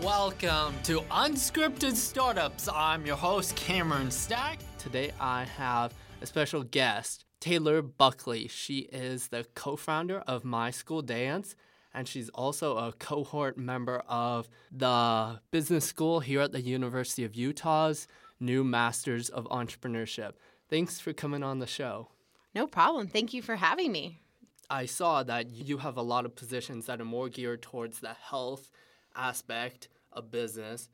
Welcome 0.00 0.74
to 0.84 1.00
Unscripted 1.10 1.94
Startups. 1.96 2.68
I'm 2.72 3.04
your 3.04 3.16
host, 3.16 3.56
Cameron 3.56 4.10
Stack. 4.10 4.60
Today 4.78 5.10
I 5.20 5.44
have 5.44 5.92
a 6.20 6.26
special 6.26 6.62
guest, 6.62 7.24
Taylor 7.40 7.82
Buckley. 7.82 8.48
She 8.48 8.80
is 8.92 9.28
the 9.28 9.44
co 9.54 9.76
founder 9.76 10.20
of 10.20 10.44
My 10.44 10.70
School 10.70 11.02
Dance, 11.02 11.56
and 11.92 12.06
she's 12.06 12.28
also 12.30 12.76
a 12.76 12.92
cohort 12.92 13.58
member 13.58 14.02
of 14.08 14.48
the 14.70 15.40
business 15.50 15.84
school 15.84 16.20
here 16.20 16.40
at 16.40 16.52
the 16.52 16.62
University 16.62 17.24
of 17.24 17.34
Utah's 17.34 18.06
new 18.40 18.62
Masters 18.64 19.28
of 19.28 19.46
Entrepreneurship. 19.46 20.32
Thanks 20.70 21.00
for 21.00 21.12
coming 21.12 21.42
on 21.42 21.58
the 21.58 21.66
show. 21.66 22.08
No 22.54 22.66
problem. 22.66 23.08
Thank 23.08 23.34
you 23.34 23.42
for 23.42 23.56
having 23.56 23.92
me. 23.92 24.20
I 24.70 24.86
saw 24.86 25.22
that 25.24 25.50
you 25.50 25.78
have 25.78 25.96
a 25.96 26.02
lot 26.02 26.24
of 26.24 26.34
positions 26.34 26.86
that 26.86 27.00
are 27.00 27.04
more 27.04 27.28
geared 27.28 27.62
towards 27.62 28.00
the 28.00 28.14
health 28.14 28.70
aspect 29.16 29.88
of 30.12 30.30
business. 30.30 30.88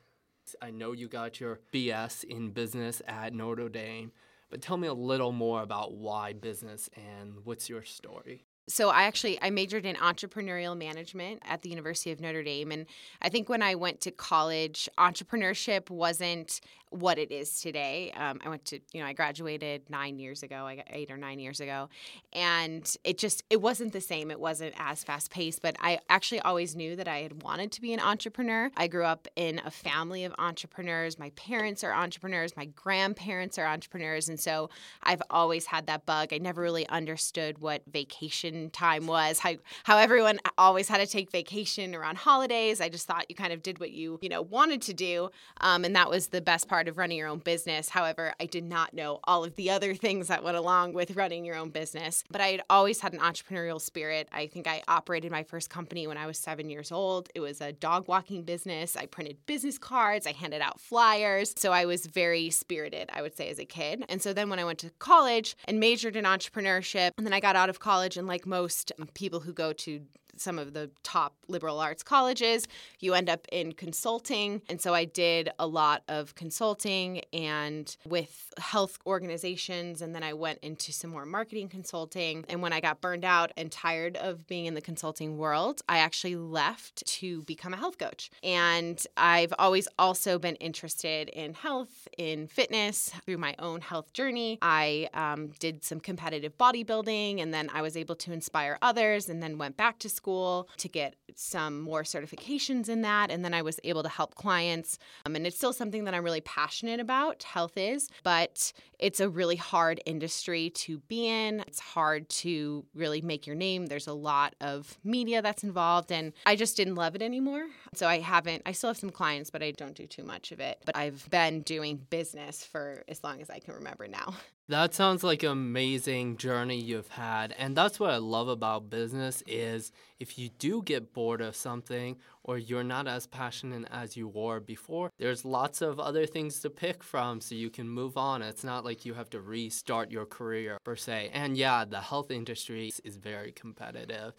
I 0.62 0.70
know 0.70 0.92
you 0.92 1.08
got 1.08 1.40
your 1.40 1.60
BS 1.72 2.24
in 2.24 2.50
business 2.50 3.02
at 3.06 3.34
Notre 3.34 3.68
Dame, 3.68 4.12
but 4.50 4.62
tell 4.62 4.76
me 4.76 4.88
a 4.88 4.94
little 4.94 5.32
more 5.32 5.62
about 5.62 5.94
why 5.94 6.32
business 6.32 6.88
and 6.96 7.44
what's 7.44 7.68
your 7.68 7.84
story? 7.84 8.44
so 8.68 8.90
i 8.90 9.04
actually 9.04 9.40
i 9.42 9.50
majored 9.50 9.86
in 9.86 9.96
entrepreneurial 9.96 10.76
management 10.76 11.40
at 11.44 11.62
the 11.62 11.70
university 11.70 12.12
of 12.12 12.20
notre 12.20 12.42
dame 12.42 12.70
and 12.70 12.86
i 13.22 13.28
think 13.28 13.48
when 13.48 13.62
i 13.62 13.74
went 13.74 14.00
to 14.00 14.10
college 14.10 14.88
entrepreneurship 14.98 15.90
wasn't 15.90 16.60
what 16.90 17.18
it 17.18 17.30
is 17.30 17.60
today. 17.60 18.12
Um, 18.16 18.40
I 18.44 18.48
went 18.48 18.64
to, 18.66 18.80
you 18.92 19.00
know, 19.00 19.06
I 19.06 19.12
graduated 19.12 19.88
nine 19.88 20.18
years 20.18 20.42
ago, 20.42 20.68
eight 20.90 21.10
or 21.10 21.16
nine 21.16 21.38
years 21.38 21.60
ago, 21.60 21.88
and 22.32 22.96
it 23.04 23.18
just 23.18 23.42
it 23.50 23.60
wasn't 23.60 23.92
the 23.92 24.00
same. 24.00 24.30
It 24.30 24.40
wasn't 24.40 24.74
as 24.78 25.04
fast 25.04 25.30
paced. 25.30 25.62
But 25.62 25.76
I 25.80 26.00
actually 26.08 26.40
always 26.40 26.76
knew 26.76 26.96
that 26.96 27.08
I 27.08 27.18
had 27.22 27.42
wanted 27.42 27.72
to 27.72 27.80
be 27.80 27.92
an 27.92 28.00
entrepreneur. 28.00 28.70
I 28.76 28.86
grew 28.86 29.04
up 29.04 29.28
in 29.36 29.60
a 29.64 29.70
family 29.70 30.24
of 30.24 30.34
entrepreneurs. 30.38 31.18
My 31.18 31.30
parents 31.30 31.82
are 31.84 31.92
entrepreneurs. 31.92 32.56
My 32.56 32.66
grandparents 32.66 33.58
are 33.58 33.66
entrepreneurs, 33.66 34.28
and 34.28 34.38
so 34.38 34.70
I've 35.02 35.22
always 35.30 35.66
had 35.66 35.86
that 35.86 36.06
bug. 36.06 36.32
I 36.32 36.38
never 36.38 36.62
really 36.62 36.88
understood 36.88 37.58
what 37.58 37.82
vacation 37.90 38.70
time 38.70 39.06
was. 39.06 39.40
How 39.40 39.54
how 39.84 39.98
everyone 39.98 40.38
always 40.56 40.88
had 40.88 40.98
to 40.98 41.06
take 41.06 41.30
vacation 41.30 41.94
around 41.94 42.18
holidays. 42.18 42.80
I 42.80 42.88
just 42.88 43.06
thought 43.06 43.26
you 43.28 43.36
kind 43.36 43.52
of 43.52 43.62
did 43.62 43.80
what 43.80 43.90
you 43.90 44.18
you 44.22 44.28
know 44.28 44.42
wanted 44.42 44.82
to 44.82 44.94
do, 44.94 45.30
um, 45.60 45.84
and 45.84 45.94
that 45.96 46.10
was 46.10 46.28
the 46.28 46.40
best 46.40 46.68
part 46.68 46.77
part 46.78 46.86
of 46.86 46.96
running 46.96 47.18
your 47.18 47.26
own 47.26 47.40
business. 47.40 47.88
However, 47.88 48.32
I 48.38 48.46
did 48.46 48.62
not 48.62 48.94
know 48.94 49.18
all 49.24 49.42
of 49.42 49.56
the 49.56 49.68
other 49.68 49.96
things 49.96 50.28
that 50.28 50.44
went 50.44 50.56
along 50.56 50.92
with 50.92 51.16
running 51.16 51.44
your 51.44 51.56
own 51.56 51.70
business. 51.70 52.22
But 52.30 52.40
I 52.40 52.52
had 52.52 52.62
always 52.70 53.00
had 53.00 53.14
an 53.14 53.18
entrepreneurial 53.18 53.80
spirit. 53.80 54.28
I 54.30 54.46
think 54.46 54.68
I 54.68 54.84
operated 54.86 55.32
my 55.32 55.42
first 55.42 55.70
company 55.70 56.06
when 56.06 56.16
I 56.16 56.28
was 56.28 56.38
seven 56.38 56.70
years 56.70 56.92
old. 56.92 57.30
It 57.34 57.40
was 57.40 57.60
a 57.60 57.72
dog 57.72 58.06
walking 58.06 58.44
business. 58.44 58.94
I 58.94 59.06
printed 59.06 59.44
business 59.46 59.76
cards, 59.76 60.24
I 60.24 60.30
handed 60.30 60.60
out 60.60 60.80
flyers. 60.80 61.52
So 61.56 61.72
I 61.72 61.84
was 61.84 62.06
very 62.06 62.48
spirited, 62.50 63.10
I 63.12 63.20
would 63.20 63.36
say, 63.36 63.48
as 63.48 63.58
a 63.58 63.64
kid. 63.64 64.04
And 64.08 64.22
so 64.22 64.32
then 64.32 64.48
when 64.48 64.60
I 64.60 64.64
went 64.64 64.78
to 64.78 64.90
college 65.00 65.56
and 65.64 65.80
majored 65.80 66.14
in 66.14 66.26
entrepreneurship, 66.26 67.10
and 67.18 67.26
then 67.26 67.32
I 67.32 67.40
got 67.40 67.56
out 67.56 67.70
of 67.70 67.80
college, 67.80 68.16
and 68.16 68.28
like 68.28 68.46
most 68.46 68.92
people 69.14 69.40
who 69.40 69.52
go 69.52 69.72
to 69.72 70.00
some 70.36 70.58
of 70.58 70.72
the 70.72 70.90
top 71.02 71.34
liberal 71.48 71.80
arts 71.80 72.02
colleges. 72.02 72.66
You 73.00 73.14
end 73.14 73.28
up 73.28 73.46
in 73.50 73.72
consulting. 73.72 74.62
And 74.68 74.80
so 74.80 74.94
I 74.94 75.04
did 75.04 75.50
a 75.58 75.66
lot 75.66 76.02
of 76.08 76.34
consulting 76.34 77.22
and 77.32 77.96
with 78.06 78.52
health 78.58 78.98
organizations. 79.06 80.02
And 80.02 80.14
then 80.14 80.22
I 80.22 80.32
went 80.32 80.58
into 80.60 80.92
some 80.92 81.10
more 81.10 81.26
marketing 81.26 81.68
consulting. 81.68 82.44
And 82.48 82.62
when 82.62 82.72
I 82.72 82.80
got 82.80 83.00
burned 83.00 83.24
out 83.24 83.52
and 83.56 83.70
tired 83.70 84.16
of 84.16 84.46
being 84.46 84.66
in 84.66 84.74
the 84.74 84.80
consulting 84.80 85.38
world, 85.38 85.82
I 85.88 85.98
actually 85.98 86.36
left 86.36 87.04
to 87.06 87.42
become 87.42 87.74
a 87.74 87.76
health 87.76 87.98
coach. 87.98 88.30
And 88.42 89.04
I've 89.16 89.52
always 89.58 89.88
also 89.98 90.38
been 90.38 90.56
interested 90.56 91.28
in 91.28 91.54
health, 91.54 92.08
in 92.16 92.46
fitness 92.46 93.10
through 93.24 93.38
my 93.38 93.54
own 93.58 93.80
health 93.80 94.12
journey. 94.12 94.58
I 94.62 95.08
um, 95.14 95.48
did 95.58 95.84
some 95.84 96.00
competitive 96.00 96.56
bodybuilding 96.58 97.40
and 97.40 97.52
then 97.52 97.70
I 97.72 97.82
was 97.82 97.96
able 97.96 98.14
to 98.16 98.32
inspire 98.32 98.78
others 98.82 99.28
and 99.28 99.42
then 99.42 99.58
went 99.58 99.76
back 99.76 99.98
to 100.00 100.08
school 100.18 100.68
to 100.76 100.88
get 100.88 101.14
some 101.36 101.80
more 101.80 102.02
certifications 102.02 102.88
in 102.88 103.02
that. 103.02 103.30
And 103.30 103.44
then 103.44 103.54
I 103.54 103.62
was 103.62 103.78
able 103.84 104.02
to 104.02 104.08
help 104.08 104.34
clients. 104.34 104.98
Um, 105.24 105.36
and 105.36 105.46
it's 105.46 105.56
still 105.56 105.72
something 105.72 106.04
that 106.04 106.14
I'm 106.14 106.24
really 106.24 106.40
passionate 106.40 107.00
about, 107.00 107.44
health 107.44 107.76
is, 107.76 108.10
but 108.24 108.72
it's 108.98 109.20
a 109.20 109.28
really 109.28 109.56
hard 109.56 110.00
industry 110.04 110.70
to 110.70 110.98
be 111.12 111.28
in. 111.28 111.60
It's 111.60 111.78
hard 111.78 112.28
to 112.44 112.84
really 112.94 113.20
make 113.20 113.46
your 113.46 113.56
name. 113.56 113.86
There's 113.86 114.08
a 114.08 114.12
lot 114.12 114.54
of 114.60 114.98
media 115.04 115.40
that's 115.40 115.62
involved. 115.62 116.10
And 116.10 116.32
I 116.44 116.56
just 116.56 116.76
didn't 116.76 116.96
love 116.96 117.14
it 117.14 117.22
anymore. 117.22 117.66
So 117.94 118.08
I 118.08 118.18
haven't, 118.18 118.62
I 118.66 118.72
still 118.72 118.90
have 118.90 118.98
some 118.98 119.10
clients, 119.10 119.50
but 119.50 119.62
I 119.62 119.70
don't 119.70 119.94
do 119.94 120.06
too 120.06 120.24
much 120.24 120.50
of 120.50 120.58
it. 120.60 120.82
But 120.84 120.96
I've 120.96 121.28
been 121.30 121.62
doing 121.62 122.00
business 122.10 122.64
for 122.64 123.04
as 123.08 123.22
long 123.22 123.40
as 123.40 123.48
I 123.48 123.60
can 123.60 123.74
remember 123.74 124.08
now. 124.08 124.34
That 124.70 124.92
sounds 124.92 125.24
like 125.24 125.44
an 125.44 125.48
amazing 125.48 126.36
journey 126.36 126.78
you've 126.78 127.08
had. 127.08 127.54
And 127.58 127.74
that's 127.74 127.98
what 127.98 128.10
I 128.10 128.18
love 128.18 128.48
about 128.48 128.90
business 128.90 129.42
is 129.46 129.92
if 130.20 130.38
you 130.38 130.48
do 130.58 130.82
get 130.82 131.12
bored 131.12 131.40
of 131.40 131.54
something 131.54 132.16
or 132.42 132.58
you're 132.58 132.84
not 132.84 133.06
as 133.06 133.26
passionate 133.26 133.86
as 133.90 134.16
you 134.16 134.28
were 134.28 134.60
before, 134.60 135.10
there's 135.18 135.44
lots 135.44 135.80
of 135.80 136.00
other 136.00 136.26
things 136.26 136.60
to 136.60 136.70
pick 136.70 137.02
from 137.02 137.40
so 137.40 137.54
you 137.54 137.70
can 137.70 137.88
move 137.88 138.16
on. 138.16 138.42
It's 138.42 138.64
not 138.64 138.84
like 138.84 139.04
you 139.04 139.14
have 139.14 139.30
to 139.30 139.40
restart 139.40 140.10
your 140.10 140.26
career 140.26 140.78
per 140.84 140.96
se. 140.96 141.30
And 141.32 141.56
yeah, 141.56 141.84
the 141.84 142.00
health 142.00 142.30
industry 142.30 142.92
is 143.04 143.16
very 143.16 143.52
competitive 143.52 144.34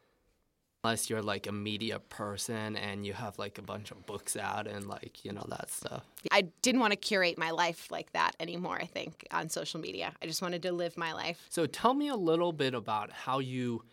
unless 0.83 1.09
you're 1.09 1.21
like 1.21 1.45
a 1.47 1.51
media 1.51 1.99
person 1.99 2.77
and 2.77 3.05
you 3.05 3.13
have 3.13 3.37
like 3.37 3.57
a 3.57 3.61
bunch 3.61 3.91
of 3.91 4.05
books 4.05 4.37
out 4.37 4.65
and 4.65 4.87
like 4.87 5.25
you 5.25 5.31
know 5.33 5.45
that 5.49 5.69
stuff 5.69 6.05
i 6.31 6.41
didn't 6.61 6.79
want 6.79 6.91
to 6.91 6.97
curate 6.97 7.37
my 7.37 7.51
life 7.51 7.91
like 7.91 8.11
that 8.13 8.33
anymore 8.39 8.77
i 8.79 8.85
think 8.85 9.27
on 9.31 9.49
social 9.49 9.79
media 9.79 10.13
i 10.21 10.25
just 10.25 10.41
wanted 10.41 10.61
to 10.61 10.71
live 10.71 10.95
my 10.95 11.11
life 11.11 11.45
so 11.49 11.65
tell 11.65 11.93
me 11.93 12.07
a 12.07 12.15
little 12.15 12.53
bit 12.53 12.73
about 12.73 13.11
how 13.11 13.39
you 13.39 13.83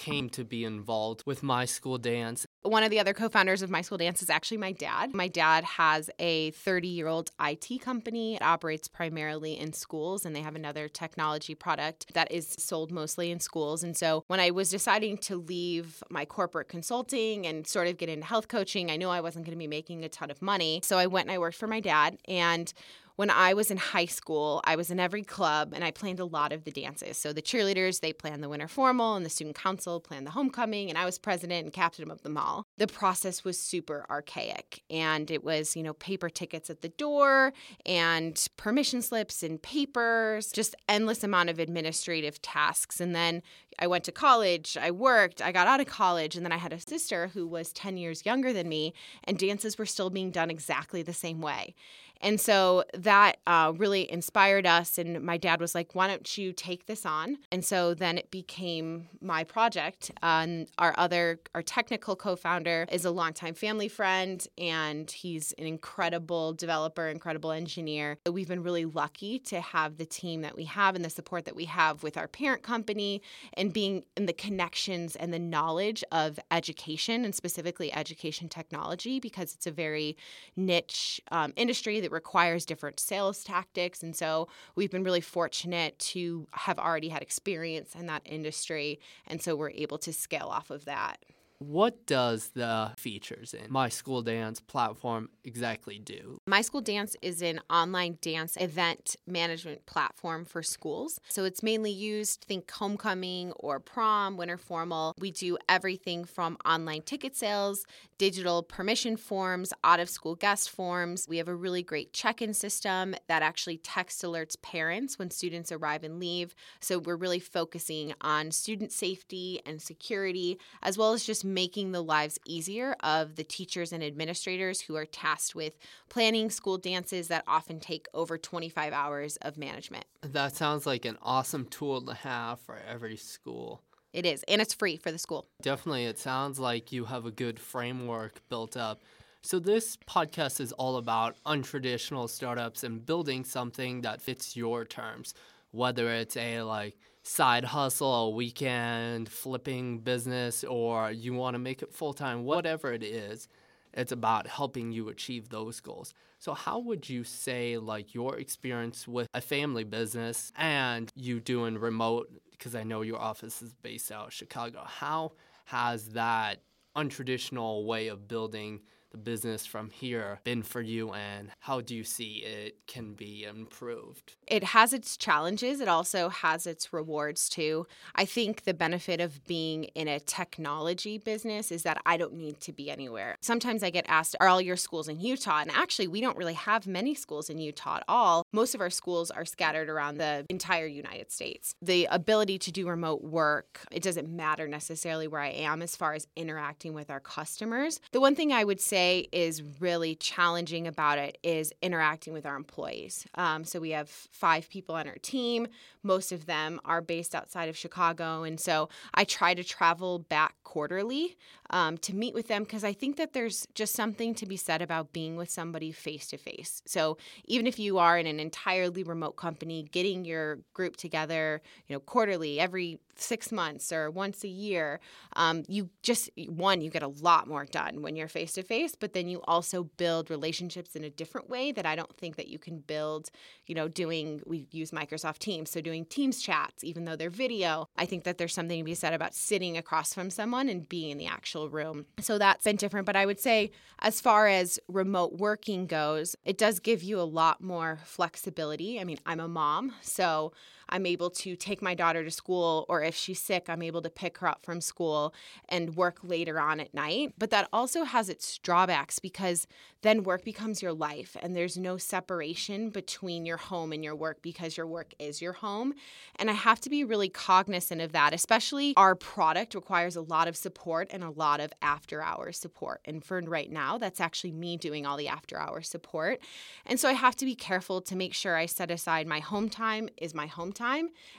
came 0.00 0.30
to 0.30 0.44
be 0.44 0.64
involved 0.64 1.22
with 1.26 1.42
my 1.42 1.64
school 1.66 1.98
dance 1.98 2.46
one 2.62 2.82
of 2.82 2.90
the 2.90 3.00
other 3.00 3.14
co 3.14 3.28
founders 3.28 3.62
of 3.62 3.70
My 3.70 3.80
School 3.80 3.96
Dance 3.96 4.22
is 4.22 4.28
actually 4.28 4.58
my 4.58 4.72
dad. 4.72 5.14
My 5.14 5.28
dad 5.28 5.64
has 5.64 6.10
a 6.18 6.50
30 6.50 6.88
year 6.88 7.06
old 7.06 7.30
IT 7.40 7.80
company. 7.80 8.34
It 8.34 8.42
operates 8.42 8.86
primarily 8.86 9.58
in 9.58 9.72
schools, 9.72 10.26
and 10.26 10.36
they 10.36 10.42
have 10.42 10.56
another 10.56 10.88
technology 10.88 11.54
product 11.54 12.12
that 12.12 12.30
is 12.30 12.54
sold 12.58 12.92
mostly 12.92 13.30
in 13.30 13.40
schools. 13.40 13.82
And 13.82 13.96
so 13.96 14.24
when 14.26 14.40
I 14.40 14.50
was 14.50 14.68
deciding 14.68 15.18
to 15.18 15.36
leave 15.36 16.02
my 16.10 16.24
corporate 16.24 16.68
consulting 16.68 17.46
and 17.46 17.66
sort 17.66 17.86
of 17.86 17.96
get 17.96 18.10
into 18.10 18.26
health 18.26 18.48
coaching, 18.48 18.90
I 18.90 18.96
knew 18.96 19.08
I 19.08 19.20
wasn't 19.20 19.46
going 19.46 19.56
to 19.56 19.58
be 19.58 19.66
making 19.66 20.04
a 20.04 20.08
ton 20.08 20.30
of 20.30 20.42
money. 20.42 20.80
So 20.84 20.98
I 20.98 21.06
went 21.06 21.28
and 21.28 21.34
I 21.34 21.38
worked 21.38 21.56
for 21.56 21.66
my 21.66 21.80
dad. 21.80 22.18
And 22.28 22.72
when 23.20 23.28
I 23.28 23.52
was 23.52 23.70
in 23.70 23.76
high 23.76 24.06
school, 24.06 24.62
I 24.64 24.76
was 24.76 24.90
in 24.90 24.98
every 24.98 25.22
club 25.22 25.74
and 25.74 25.84
I 25.84 25.90
planned 25.90 26.20
a 26.20 26.24
lot 26.24 26.54
of 26.54 26.64
the 26.64 26.70
dances. 26.70 27.18
So 27.18 27.34
the 27.34 27.42
cheerleaders, 27.42 28.00
they 28.00 28.14
planned 28.14 28.42
the 28.42 28.48
winter 28.48 28.66
formal, 28.66 29.14
and 29.14 29.26
the 29.26 29.28
student 29.28 29.56
council 29.56 30.00
planned 30.00 30.26
the 30.26 30.30
homecoming, 30.30 30.88
and 30.88 30.96
I 30.96 31.04
was 31.04 31.18
president 31.18 31.64
and 31.64 31.70
captain 31.70 32.10
of 32.10 32.22
them 32.22 32.38
all. 32.38 32.64
The 32.78 32.86
process 32.86 33.44
was 33.44 33.60
super 33.60 34.06
archaic, 34.08 34.82
and 34.88 35.30
it 35.30 35.44
was, 35.44 35.76
you 35.76 35.82
know, 35.82 35.92
paper 35.92 36.30
tickets 36.30 36.70
at 36.70 36.80
the 36.80 36.88
door 36.88 37.52
and 37.84 38.42
permission 38.56 39.02
slips 39.02 39.42
and 39.42 39.60
papers, 39.60 40.50
just 40.50 40.74
endless 40.88 41.22
amount 41.22 41.50
of 41.50 41.58
administrative 41.58 42.40
tasks. 42.40 43.02
And 43.02 43.14
then 43.14 43.42
I 43.80 43.86
went 43.86 44.04
to 44.04 44.12
college, 44.12 44.76
I 44.80 44.90
worked, 44.90 45.40
I 45.40 45.52
got 45.52 45.66
out 45.66 45.80
of 45.80 45.86
college, 45.86 46.36
and 46.36 46.44
then 46.44 46.52
I 46.52 46.58
had 46.58 46.72
a 46.72 46.80
sister 46.80 47.28
who 47.28 47.46
was 47.46 47.72
10 47.72 47.96
years 47.96 48.26
younger 48.26 48.52
than 48.52 48.68
me, 48.68 48.92
and 49.24 49.38
dances 49.38 49.78
were 49.78 49.86
still 49.86 50.10
being 50.10 50.30
done 50.30 50.50
exactly 50.50 51.02
the 51.02 51.12
same 51.12 51.40
way. 51.40 51.74
And 52.20 52.40
so 52.40 52.84
that 52.94 53.38
uh, 53.46 53.72
really 53.76 54.10
inspired 54.10 54.66
us. 54.66 54.98
And 54.98 55.22
my 55.22 55.36
dad 55.36 55.60
was 55.60 55.74
like, 55.74 55.94
why 55.94 56.06
don't 56.06 56.38
you 56.38 56.52
take 56.52 56.86
this 56.86 57.06
on? 57.06 57.38
And 57.50 57.64
so 57.64 57.94
then 57.94 58.18
it 58.18 58.30
became 58.30 59.08
my 59.20 59.44
project. 59.44 60.10
Uh, 60.22 60.38
and 60.40 60.70
our 60.78 60.94
other, 60.96 61.40
our 61.54 61.62
technical 61.62 62.16
co 62.16 62.36
founder 62.36 62.86
is 62.90 63.04
a 63.04 63.10
longtime 63.10 63.54
family 63.54 63.88
friend, 63.88 64.46
and 64.56 65.10
he's 65.10 65.52
an 65.58 65.66
incredible 65.66 66.52
developer, 66.52 67.08
incredible 67.08 67.52
engineer. 67.52 68.16
We've 68.30 68.48
been 68.48 68.62
really 68.62 68.84
lucky 68.84 69.38
to 69.40 69.60
have 69.60 69.98
the 69.98 70.06
team 70.06 70.42
that 70.42 70.56
we 70.56 70.64
have 70.64 70.94
and 70.94 71.04
the 71.04 71.10
support 71.10 71.44
that 71.44 71.56
we 71.56 71.66
have 71.66 72.02
with 72.02 72.16
our 72.16 72.28
parent 72.28 72.62
company 72.62 73.22
and 73.54 73.69
being 73.70 74.04
in 74.16 74.26
the 74.26 74.32
connections 74.32 75.16
and 75.16 75.32
the 75.32 75.38
knowledge 75.38 76.04
of 76.12 76.38
education 76.50 77.24
and 77.24 77.34
specifically 77.34 77.92
education 77.92 78.48
technology 78.48 79.20
because 79.20 79.54
it's 79.54 79.66
a 79.66 79.70
very 79.70 80.16
niche 80.56 81.20
um, 81.30 81.52
industry 81.56 82.00
that 82.00 82.12
requires 82.12 82.64
different 82.64 83.00
sales 83.00 83.44
tactics. 83.44 84.02
And 84.02 84.14
so 84.14 84.48
we've 84.74 84.90
been 84.90 85.04
really 85.04 85.20
fortunate 85.20 85.98
to 85.98 86.46
have 86.52 86.78
already 86.78 87.08
had 87.08 87.22
experience 87.22 87.94
in 87.94 88.06
that 88.06 88.22
industry. 88.24 89.00
And 89.26 89.42
so 89.42 89.56
we're 89.56 89.70
able 89.70 89.98
to 89.98 90.12
scale 90.12 90.48
off 90.48 90.70
of 90.70 90.84
that. 90.84 91.18
What 91.60 92.06
does 92.06 92.52
the 92.54 92.92
features 92.96 93.52
in 93.52 93.70
My 93.70 93.90
School 93.90 94.22
Dance 94.22 94.60
platform 94.60 95.28
exactly 95.44 95.98
do? 95.98 96.40
My 96.46 96.62
School 96.62 96.80
Dance 96.80 97.16
is 97.20 97.42
an 97.42 97.60
online 97.68 98.16
dance 98.22 98.56
event 98.58 99.14
management 99.26 99.84
platform 99.84 100.46
for 100.46 100.62
schools. 100.62 101.20
So 101.28 101.44
it's 101.44 101.62
mainly 101.62 101.90
used, 101.90 102.46
think 102.48 102.70
homecoming 102.70 103.52
or 103.52 103.78
prom, 103.78 104.38
winter 104.38 104.56
formal. 104.56 105.14
We 105.18 105.32
do 105.32 105.58
everything 105.68 106.24
from 106.24 106.56
online 106.64 107.02
ticket 107.02 107.36
sales, 107.36 107.84
digital 108.16 108.62
permission 108.62 109.18
forms, 109.18 109.74
out 109.84 110.00
of 110.00 110.08
school 110.08 110.36
guest 110.36 110.70
forms. 110.70 111.26
We 111.28 111.36
have 111.36 111.48
a 111.48 111.54
really 111.54 111.82
great 111.82 112.14
check 112.14 112.40
in 112.40 112.54
system 112.54 113.14
that 113.28 113.42
actually 113.42 113.76
text 113.76 114.22
alerts 114.22 114.60
parents 114.62 115.18
when 115.18 115.30
students 115.30 115.70
arrive 115.70 116.04
and 116.04 116.18
leave. 116.18 116.54
So 116.80 116.98
we're 116.98 117.16
really 117.16 117.38
focusing 117.38 118.14
on 118.22 118.50
student 118.50 118.92
safety 118.92 119.60
and 119.66 119.82
security, 119.82 120.58
as 120.82 120.96
well 120.96 121.12
as 121.12 121.22
just 121.22 121.44
making 121.54 121.92
the 121.92 122.02
lives 122.02 122.38
easier 122.44 122.96
of 123.00 123.36
the 123.36 123.44
teachers 123.44 123.92
and 123.92 124.02
administrators 124.02 124.82
who 124.82 124.96
are 124.96 125.04
tasked 125.04 125.54
with 125.54 125.78
planning 126.08 126.50
school 126.50 126.78
dances 126.78 127.28
that 127.28 127.44
often 127.46 127.80
take 127.80 128.06
over 128.14 128.38
25 128.38 128.92
hours 128.92 129.36
of 129.38 129.56
management. 129.56 130.04
That 130.22 130.56
sounds 130.56 130.86
like 130.86 131.04
an 131.04 131.18
awesome 131.22 131.66
tool 131.66 132.02
to 132.02 132.14
have 132.14 132.60
for 132.60 132.78
every 132.88 133.16
school. 133.16 133.82
It 134.12 134.26
is, 134.26 134.42
and 134.48 134.60
it's 134.60 134.74
free 134.74 134.96
for 134.96 135.12
the 135.12 135.18
school. 135.18 135.46
Definitely, 135.62 136.06
it 136.06 136.18
sounds 136.18 136.58
like 136.58 136.90
you 136.90 137.04
have 137.04 137.26
a 137.26 137.30
good 137.30 137.60
framework 137.60 138.40
built 138.48 138.76
up. 138.76 139.02
So, 139.42 139.58
this 139.58 139.96
podcast 139.96 140.60
is 140.60 140.72
all 140.72 140.96
about 140.96 141.36
untraditional 141.46 142.28
startups 142.28 142.82
and 142.82 143.06
building 143.06 143.44
something 143.44 144.00
that 144.02 144.20
fits 144.20 144.56
your 144.56 144.84
terms, 144.84 145.32
whether 145.70 146.10
it's 146.12 146.36
a 146.36 146.62
like 146.62 146.98
side 147.22 147.64
hustle, 147.64 148.26
a 148.26 148.30
weekend 148.30 149.28
flipping 149.28 149.98
business, 149.98 150.64
or 150.64 151.10
you 151.10 151.34
want 151.34 151.54
to 151.54 151.58
make 151.58 151.82
it 151.82 151.92
full 151.92 152.12
time, 152.12 152.44
whatever 152.44 152.92
it 152.92 153.02
is, 153.02 153.48
it's 153.92 154.12
about 154.12 154.46
helping 154.46 154.92
you 154.92 155.08
achieve 155.08 155.48
those 155.48 155.80
goals. 155.80 156.14
So, 156.38 156.54
how 156.54 156.78
would 156.78 157.08
you 157.08 157.24
say, 157.24 157.76
like, 157.76 158.14
your 158.14 158.38
experience 158.38 159.06
with 159.06 159.28
a 159.34 159.40
family 159.40 159.84
business 159.84 160.52
and 160.56 161.10
you 161.14 161.40
doing 161.40 161.76
remote, 161.76 162.30
because 162.50 162.74
I 162.74 162.84
know 162.84 163.02
your 163.02 163.18
office 163.20 163.60
is 163.62 163.74
based 163.74 164.10
out 164.12 164.28
of 164.28 164.32
Chicago, 164.32 164.82
how 164.86 165.32
has 165.66 166.10
that 166.10 166.62
untraditional 166.96 167.84
way 167.84 168.08
of 168.08 168.26
building 168.26 168.80
the 169.10 169.18
business 169.18 169.66
from 169.66 169.90
here 169.90 170.40
been 170.44 170.62
for 170.62 170.80
you 170.80 171.12
and 171.12 171.50
how 171.60 171.80
do 171.80 171.94
you 171.94 172.04
see 172.04 172.44
it 172.44 172.78
can 172.86 173.14
be 173.14 173.44
improved? 173.44 174.36
It 174.46 174.64
has 174.64 174.92
its 174.92 175.16
challenges, 175.16 175.80
it 175.80 175.88
also 175.88 176.28
has 176.28 176.66
its 176.66 176.92
rewards 176.92 177.48
too. 177.48 177.86
I 178.14 178.24
think 178.24 178.62
the 178.64 178.74
benefit 178.74 179.20
of 179.20 179.44
being 179.46 179.84
in 179.94 180.08
a 180.08 180.20
technology 180.20 181.18
business 181.18 181.72
is 181.72 181.82
that 181.82 182.00
I 182.06 182.16
don't 182.16 182.34
need 182.34 182.60
to 182.60 182.72
be 182.72 182.90
anywhere. 182.90 183.36
Sometimes 183.40 183.82
I 183.82 183.90
get 183.90 184.06
asked, 184.08 184.36
Are 184.40 184.48
all 184.48 184.60
your 184.60 184.76
schools 184.76 185.08
in 185.08 185.20
Utah? 185.20 185.60
And 185.60 185.70
actually, 185.70 186.08
we 186.08 186.20
don't 186.20 186.36
really 186.36 186.54
have 186.54 186.86
many 186.86 187.14
schools 187.14 187.50
in 187.50 187.58
Utah 187.58 187.96
at 187.96 188.04
all. 188.08 188.44
Most 188.52 188.74
of 188.74 188.80
our 188.80 188.90
schools 188.90 189.30
are 189.30 189.44
scattered 189.44 189.88
around 189.88 190.18
the 190.18 190.46
entire 190.48 190.86
United 190.86 191.30
States. 191.30 191.74
The 191.82 192.06
ability 192.10 192.58
to 192.60 192.72
do 192.72 192.88
remote 192.88 193.22
work, 193.22 193.80
it 193.90 194.02
doesn't 194.02 194.28
matter 194.28 194.68
necessarily 194.68 195.26
where 195.26 195.40
I 195.40 195.48
am 195.48 195.82
as 195.82 195.96
far 195.96 196.14
as 196.14 196.26
interacting 196.36 196.94
with 196.94 197.10
our 197.10 197.20
customers. 197.20 198.00
The 198.12 198.20
one 198.20 198.34
thing 198.34 198.52
I 198.52 198.64
would 198.64 198.80
say 198.80 198.99
say 199.00 199.28
is 199.32 199.62
really 199.80 200.14
challenging 200.14 200.86
about 200.86 201.18
it 201.18 201.38
is 201.42 201.72
interacting 201.82 202.32
with 202.32 202.44
our 202.46 202.56
employees. 202.56 203.26
Um, 203.34 203.64
so 203.64 203.80
we 203.80 203.90
have 203.90 204.08
five 204.08 204.68
people 204.68 204.94
on 204.94 205.06
our 205.08 205.16
team. 205.22 205.66
Most 206.02 206.32
of 206.32 206.46
them 206.46 206.80
are 206.84 207.00
based 207.00 207.34
outside 207.34 207.68
of 207.68 207.76
Chicago. 207.76 208.42
And 208.42 208.58
so 208.60 208.88
I 209.14 209.24
try 209.24 209.54
to 209.54 209.64
travel 209.64 210.18
back 210.18 210.54
quarterly 210.64 211.36
um, 211.70 211.98
to 211.98 212.14
meet 212.14 212.34
with 212.34 212.48
them 212.48 212.64
because 212.64 212.84
I 212.84 212.92
think 212.92 213.16
that 213.16 213.32
there's 213.32 213.66
just 213.74 213.94
something 213.94 214.34
to 214.34 214.46
be 214.46 214.56
said 214.56 214.82
about 214.82 215.12
being 215.12 215.36
with 215.36 215.50
somebody 215.50 215.92
face 215.92 216.26
to 216.28 216.36
face. 216.36 216.82
So 216.86 217.16
even 217.46 217.66
if 217.66 217.78
you 217.78 217.98
are 217.98 218.18
in 218.18 218.26
an 218.26 218.40
entirely 218.40 219.02
remote 219.02 219.36
company, 219.36 219.86
getting 219.90 220.24
your 220.24 220.58
group 220.74 220.96
together, 220.96 221.62
you 221.86 221.94
know, 221.94 222.00
quarterly, 222.00 222.60
every 222.60 222.98
six 223.20 223.52
months 223.52 223.92
or 223.92 224.10
once 224.10 224.44
a 224.44 224.48
year, 224.48 225.00
um, 225.36 225.62
you 225.68 225.90
just, 226.02 226.30
one, 226.48 226.80
you 226.80 226.90
get 226.90 227.02
a 227.02 227.08
lot 227.08 227.46
more 227.46 227.64
done 227.64 228.02
when 228.02 228.16
you're 228.16 228.28
face 228.28 228.52
to 228.52 228.62
face, 228.62 228.94
but 228.94 229.12
then 229.12 229.28
you 229.28 229.40
also 229.44 229.84
build 229.96 230.30
relationships 230.30 230.96
in 230.96 231.04
a 231.04 231.10
different 231.10 231.48
way 231.48 231.72
that 231.72 231.86
I 231.86 231.96
don't 231.96 232.16
think 232.16 232.36
that 232.36 232.48
you 232.48 232.58
can 232.58 232.78
build, 232.78 233.30
you 233.66 233.74
know, 233.74 233.88
doing, 233.88 234.40
we 234.46 234.66
use 234.70 234.90
Microsoft 234.90 235.38
Teams, 235.38 235.70
so 235.70 235.80
doing 235.80 236.04
Teams 236.04 236.40
chats, 236.40 236.84
even 236.84 237.04
though 237.04 237.16
they're 237.16 237.30
video. 237.30 237.88
I 237.96 238.06
think 238.06 238.24
that 238.24 238.38
there's 238.38 238.54
something 238.54 238.78
to 238.78 238.84
be 238.84 238.94
said 238.94 239.14
about 239.14 239.34
sitting 239.34 239.76
across 239.76 240.14
from 240.14 240.30
someone 240.30 240.68
and 240.68 240.88
being 240.88 241.10
in 241.10 241.18
the 241.18 241.26
actual 241.26 241.68
room. 241.68 242.06
So 242.20 242.38
that's 242.38 242.64
been 242.64 242.76
different. 242.76 243.06
But 243.06 243.16
I 243.16 243.26
would 243.26 243.40
say, 243.40 243.70
as 244.00 244.20
far 244.20 244.46
as 244.46 244.78
remote 244.88 245.34
working 245.34 245.86
goes, 245.86 246.36
it 246.44 246.58
does 246.58 246.80
give 246.80 247.02
you 247.02 247.20
a 247.20 247.22
lot 247.22 247.62
more 247.62 247.98
flexibility. 248.04 249.00
I 249.00 249.04
mean, 249.04 249.18
I'm 249.26 249.40
a 249.40 249.48
mom, 249.48 249.94
so 250.02 250.52
I'm 250.90 251.06
able 251.06 251.30
to 251.30 251.56
take 251.56 251.82
my 251.82 251.94
daughter 251.94 252.22
to 252.22 252.30
school, 252.30 252.86
or 252.88 253.02
if 253.02 253.16
she's 253.16 253.40
sick, 253.40 253.66
I'm 253.68 253.82
able 253.82 254.02
to 254.02 254.10
pick 254.10 254.38
her 254.38 254.48
up 254.48 254.64
from 254.64 254.80
school 254.80 255.34
and 255.68 255.96
work 255.96 256.18
later 256.22 256.60
on 256.60 256.80
at 256.80 256.94
night. 256.94 257.34
But 257.38 257.50
that 257.50 257.68
also 257.72 258.04
has 258.04 258.28
its 258.28 258.58
drawbacks 258.58 259.18
because 259.18 259.66
then 260.02 260.22
work 260.22 260.44
becomes 260.44 260.80
your 260.80 260.92
life 260.92 261.36
and 261.42 261.54
there's 261.54 261.76
no 261.76 261.98
separation 261.98 262.88
between 262.90 263.44
your 263.44 263.58
home 263.58 263.92
and 263.92 264.02
your 264.02 264.14
work 264.14 264.40
because 264.40 264.76
your 264.76 264.86
work 264.86 265.12
is 265.18 265.42
your 265.42 265.52
home. 265.52 265.94
And 266.36 266.48
I 266.48 266.54
have 266.54 266.80
to 266.80 266.90
be 266.90 267.04
really 267.04 267.28
cognizant 267.28 268.00
of 268.00 268.12
that, 268.12 268.32
especially 268.32 268.94
our 268.96 269.14
product 269.14 269.74
requires 269.74 270.16
a 270.16 270.22
lot 270.22 270.48
of 270.48 270.56
support 270.56 271.08
and 271.12 271.22
a 271.22 271.30
lot 271.30 271.60
of 271.60 271.72
after 271.82 272.22
hours 272.22 272.58
support. 272.58 273.00
And 273.04 273.22
for 273.22 273.40
right 273.40 273.70
now, 273.70 273.98
that's 273.98 274.20
actually 274.20 274.52
me 274.52 274.76
doing 274.76 275.06
all 275.06 275.16
the 275.16 275.28
after 275.28 275.58
hours 275.58 275.88
support. 275.88 276.40
And 276.86 276.98
so 276.98 277.08
I 277.08 277.12
have 277.12 277.36
to 277.36 277.44
be 277.44 277.54
careful 277.54 278.00
to 278.02 278.16
make 278.16 278.34
sure 278.34 278.56
I 278.56 278.66
set 278.66 278.90
aside 278.90 279.26
my 279.26 279.40
home 279.40 279.68
time 279.68 280.08
is 280.16 280.34
my 280.34 280.46
home 280.46 280.72
time. 280.72 280.79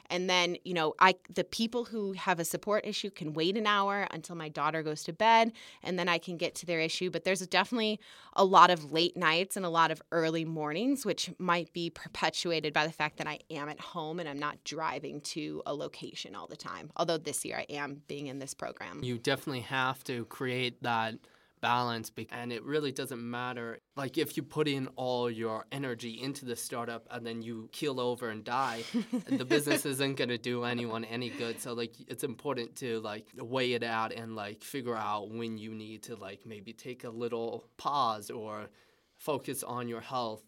And 0.10 0.30
then, 0.30 0.58
you 0.64 0.74
know, 0.74 0.94
I 1.00 1.16
the 1.34 1.44
people 1.44 1.86
who 1.86 2.14
have 2.14 2.40
a 2.40 2.46
support 2.46 2.86
issue 2.86 3.10
can 3.10 3.34
wait 3.34 3.58
an 3.58 3.68
hour 3.68 4.08
until 4.12 4.36
my 4.36 4.50
daughter 4.50 4.84
goes 4.84 5.04
to 5.04 5.14
bed 5.14 5.52
and 5.84 5.98
then 5.98 6.08
I 6.08 6.18
can 6.18 6.38
get 6.38 6.56
to 6.56 6.66
their 6.66 6.80
issue. 6.80 7.10
But 7.10 7.24
there's 7.24 7.46
definitely 7.48 8.00
a 8.34 8.46
lot 8.46 8.70
of 8.70 8.92
late 8.92 9.18
nights 9.18 9.58
and 9.58 9.66
a 9.66 9.70
lot 9.70 9.92
of 9.92 10.02
early 10.12 10.46
mornings, 10.46 11.06
which 11.06 11.32
might 11.38 11.74
be 11.74 11.90
perpetuated 11.90 12.74
by 12.74 12.86
the 12.86 12.94
fact 12.94 13.18
that 13.18 13.28
I 13.28 13.40
am 13.50 13.70
at 13.70 13.80
home 13.80 14.20
and 14.20 14.30
I'm 14.30 14.40
not 14.40 14.64
driving 14.64 15.22
to 15.22 15.62
a 15.66 15.74
location 15.74 16.36
all 16.36 16.48
the 16.48 16.56
time. 16.56 16.92
Although 16.96 17.18
this 17.18 17.44
year 17.46 17.58
I 17.58 17.74
am 17.74 18.02
being 18.08 18.28
in 18.28 18.40
this 18.40 18.54
program. 18.54 19.04
You 19.04 19.18
definitely 19.18 19.62
have 19.62 20.04
to 20.06 20.26
create 20.26 20.82
that 20.84 21.16
balance 21.62 22.12
and 22.32 22.52
it 22.52 22.64
really 22.64 22.92
doesn't 22.92 23.22
matter 23.22 23.80
like 23.96 24.18
if 24.18 24.36
you 24.36 24.44
put 24.44 24.68
in 24.68 24.88
all 24.96 25.30
your 25.30 25.66
energy 25.72 26.20
into 26.22 26.46
the 26.46 26.56
startup 26.56 27.08
and 27.12 27.26
then 27.26 27.42
you 27.42 27.70
keel 27.72 28.00
over 28.00 28.30
and 28.30 28.44
die 28.44 28.84
the 29.28 29.46
business 29.46 29.86
isn't 29.86 30.18
going 30.18 30.30
to 30.30 30.38
do 30.38 30.64
anyone 30.64 31.06
any 31.06 31.30
good. 31.30 31.62
So 31.62 31.74
like 31.74 31.94
it's 32.08 32.24
important 32.24 32.76
to 32.78 33.00
like 33.02 33.28
weigh 33.36 33.74
it 33.74 33.84
out 33.84 34.12
and 34.14 34.36
like 34.36 34.64
figure 34.64 34.96
out 34.96 35.30
when 35.30 35.58
you 35.58 35.74
need 35.74 36.04
to 36.04 36.16
like 36.16 36.46
maybe 36.46 36.74
take 36.74 37.04
a 37.04 37.10
little 37.10 37.66
pause 37.78 38.30
or 38.30 38.70
focus 39.18 39.64
on 39.64 39.88
your 39.88 40.02
health 40.02 40.44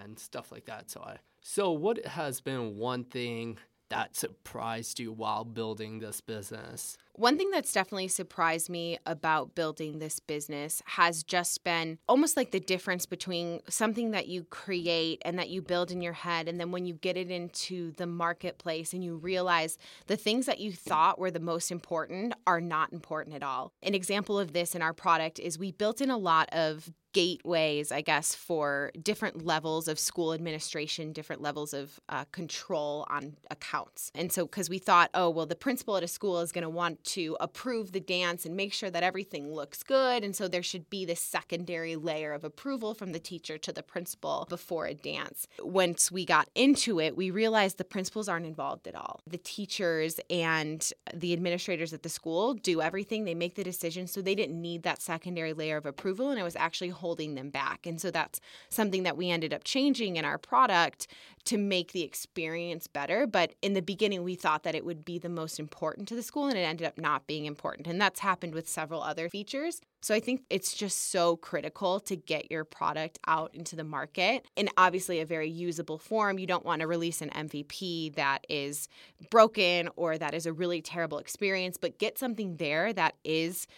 and 0.00 0.18
stuff 0.18 0.52
like 0.52 0.66
that. 0.66 0.90
So 0.90 1.02
i 1.02 1.16
so 1.44 1.72
what 1.72 2.06
has 2.06 2.40
been 2.40 2.76
one 2.76 3.02
thing 3.02 3.58
that 3.92 4.16
surprised 4.16 4.98
you 4.98 5.12
while 5.12 5.44
building 5.44 5.98
this 5.98 6.22
business? 6.22 6.96
One 7.14 7.36
thing 7.36 7.50
that's 7.50 7.74
definitely 7.74 8.08
surprised 8.08 8.70
me 8.70 8.98
about 9.04 9.54
building 9.54 9.98
this 9.98 10.18
business 10.18 10.82
has 10.86 11.22
just 11.22 11.62
been 11.62 11.98
almost 12.08 12.38
like 12.38 12.52
the 12.52 12.58
difference 12.58 13.04
between 13.04 13.60
something 13.68 14.12
that 14.12 14.28
you 14.28 14.44
create 14.44 15.20
and 15.26 15.38
that 15.38 15.50
you 15.50 15.60
build 15.60 15.90
in 15.90 16.00
your 16.00 16.14
head, 16.14 16.48
and 16.48 16.58
then 16.58 16.72
when 16.72 16.86
you 16.86 16.94
get 16.94 17.18
it 17.18 17.30
into 17.30 17.92
the 17.92 18.06
marketplace 18.06 18.94
and 18.94 19.04
you 19.04 19.16
realize 19.16 19.76
the 20.06 20.16
things 20.16 20.46
that 20.46 20.58
you 20.58 20.72
thought 20.72 21.18
were 21.18 21.30
the 21.30 21.38
most 21.38 21.70
important 21.70 22.32
are 22.46 22.62
not 22.62 22.94
important 22.94 23.36
at 23.36 23.42
all. 23.42 23.72
An 23.82 23.94
example 23.94 24.38
of 24.38 24.54
this 24.54 24.74
in 24.74 24.80
our 24.80 24.94
product 24.94 25.38
is 25.38 25.58
we 25.58 25.70
built 25.70 26.00
in 26.00 26.10
a 26.10 26.16
lot 26.16 26.48
of 26.50 26.90
gateways, 27.12 27.92
I 27.92 28.00
guess, 28.00 28.34
for 28.34 28.90
different 29.00 29.44
levels 29.44 29.88
of 29.88 29.98
school 29.98 30.32
administration, 30.32 31.12
different 31.12 31.42
levels 31.42 31.74
of 31.74 32.00
uh, 32.08 32.24
control 32.32 33.06
on 33.08 33.36
accounts. 33.50 34.10
And 34.14 34.32
so, 34.32 34.46
because 34.46 34.68
we 34.70 34.78
thought, 34.78 35.10
oh, 35.14 35.30
well, 35.30 35.46
the 35.46 35.54
principal 35.54 35.96
at 35.96 36.02
a 36.02 36.08
school 36.08 36.40
is 36.40 36.52
going 36.52 36.62
to 36.62 36.70
want 36.70 37.02
to 37.04 37.36
approve 37.40 37.92
the 37.92 38.00
dance 38.00 38.46
and 38.46 38.56
make 38.56 38.72
sure 38.72 38.90
that 38.90 39.02
everything 39.02 39.52
looks 39.52 39.82
good. 39.82 40.24
And 40.24 40.34
so, 40.34 40.48
there 40.48 40.62
should 40.62 40.88
be 40.90 41.04
this 41.04 41.20
secondary 41.20 41.96
layer 41.96 42.32
of 42.32 42.44
approval 42.44 42.94
from 42.94 43.12
the 43.12 43.18
teacher 43.18 43.58
to 43.58 43.72
the 43.72 43.82
principal 43.82 44.46
before 44.48 44.86
a 44.86 44.94
dance. 44.94 45.46
Once 45.60 46.10
we 46.10 46.24
got 46.24 46.48
into 46.54 47.00
it, 47.00 47.16
we 47.16 47.30
realized 47.30 47.78
the 47.78 47.84
principals 47.84 48.28
aren't 48.28 48.46
involved 48.46 48.86
at 48.86 48.94
all. 48.94 49.20
The 49.26 49.38
teachers 49.38 50.18
and 50.30 50.90
the 51.12 51.32
administrators 51.32 51.92
at 51.92 52.02
the 52.02 52.08
school 52.08 52.54
do 52.54 52.80
everything, 52.80 53.24
they 53.24 53.34
make 53.34 53.54
the 53.54 53.64
decisions. 53.64 54.12
So, 54.12 54.22
they 54.22 54.34
didn't 54.34 54.60
need 54.60 54.82
that 54.84 55.02
secondary 55.02 55.52
layer 55.52 55.76
of 55.76 55.86
approval. 55.86 56.30
And 56.30 56.40
it 56.40 56.44
was 56.44 56.56
actually 56.56 56.88
holding 57.02 57.34
them 57.34 57.50
back. 57.50 57.86
And 57.86 58.00
so 58.00 58.10
that's 58.10 58.40
something 58.70 59.02
that 59.02 59.18
we 59.18 59.28
ended 59.28 59.52
up 59.52 59.64
changing 59.64 60.16
in 60.16 60.24
our 60.24 60.38
product 60.38 61.08
to 61.44 61.58
make 61.58 61.92
the 61.92 62.02
experience 62.02 62.86
better. 62.86 63.26
But 63.26 63.54
in 63.60 63.74
the 63.74 63.82
beginning, 63.82 64.22
we 64.22 64.36
thought 64.36 64.62
that 64.62 64.74
it 64.74 64.84
would 64.84 65.04
be 65.04 65.18
the 65.18 65.28
most 65.28 65.58
important 65.58 66.08
to 66.08 66.14
the 66.14 66.22
school, 66.22 66.46
and 66.46 66.56
it 66.56 66.62
ended 66.62 66.86
up 66.86 66.96
not 66.96 67.26
being 67.26 67.44
important. 67.44 67.86
And 67.86 68.00
that's 68.00 68.20
happened 68.20 68.54
with 68.54 68.68
several 68.68 69.02
other 69.02 69.28
features. 69.28 69.80
So 70.02 70.14
I 70.14 70.20
think 70.20 70.42
it's 70.50 70.72
just 70.74 71.10
so 71.10 71.36
critical 71.36 72.00
to 72.00 72.16
get 72.16 72.50
your 72.50 72.64
product 72.64 73.20
out 73.26 73.54
into 73.54 73.76
the 73.76 73.84
market 73.84 74.46
in 74.56 74.68
obviously 74.76 75.20
a 75.20 75.26
very 75.26 75.48
usable 75.48 75.98
form. 75.98 76.38
You 76.38 76.46
don't 76.46 76.64
want 76.64 76.80
to 76.80 76.88
release 76.88 77.22
an 77.22 77.30
MVP 77.30 78.14
that 78.16 78.44
is 78.48 78.88
broken 79.30 79.88
or 79.94 80.18
that 80.18 80.34
is 80.34 80.46
a 80.46 80.52
really 80.52 80.82
terrible 80.82 81.18
experience, 81.18 81.76
but 81.76 81.98
get 81.98 82.18
something 82.18 82.56
there 82.56 82.92
that 82.92 83.14
is 83.24 83.68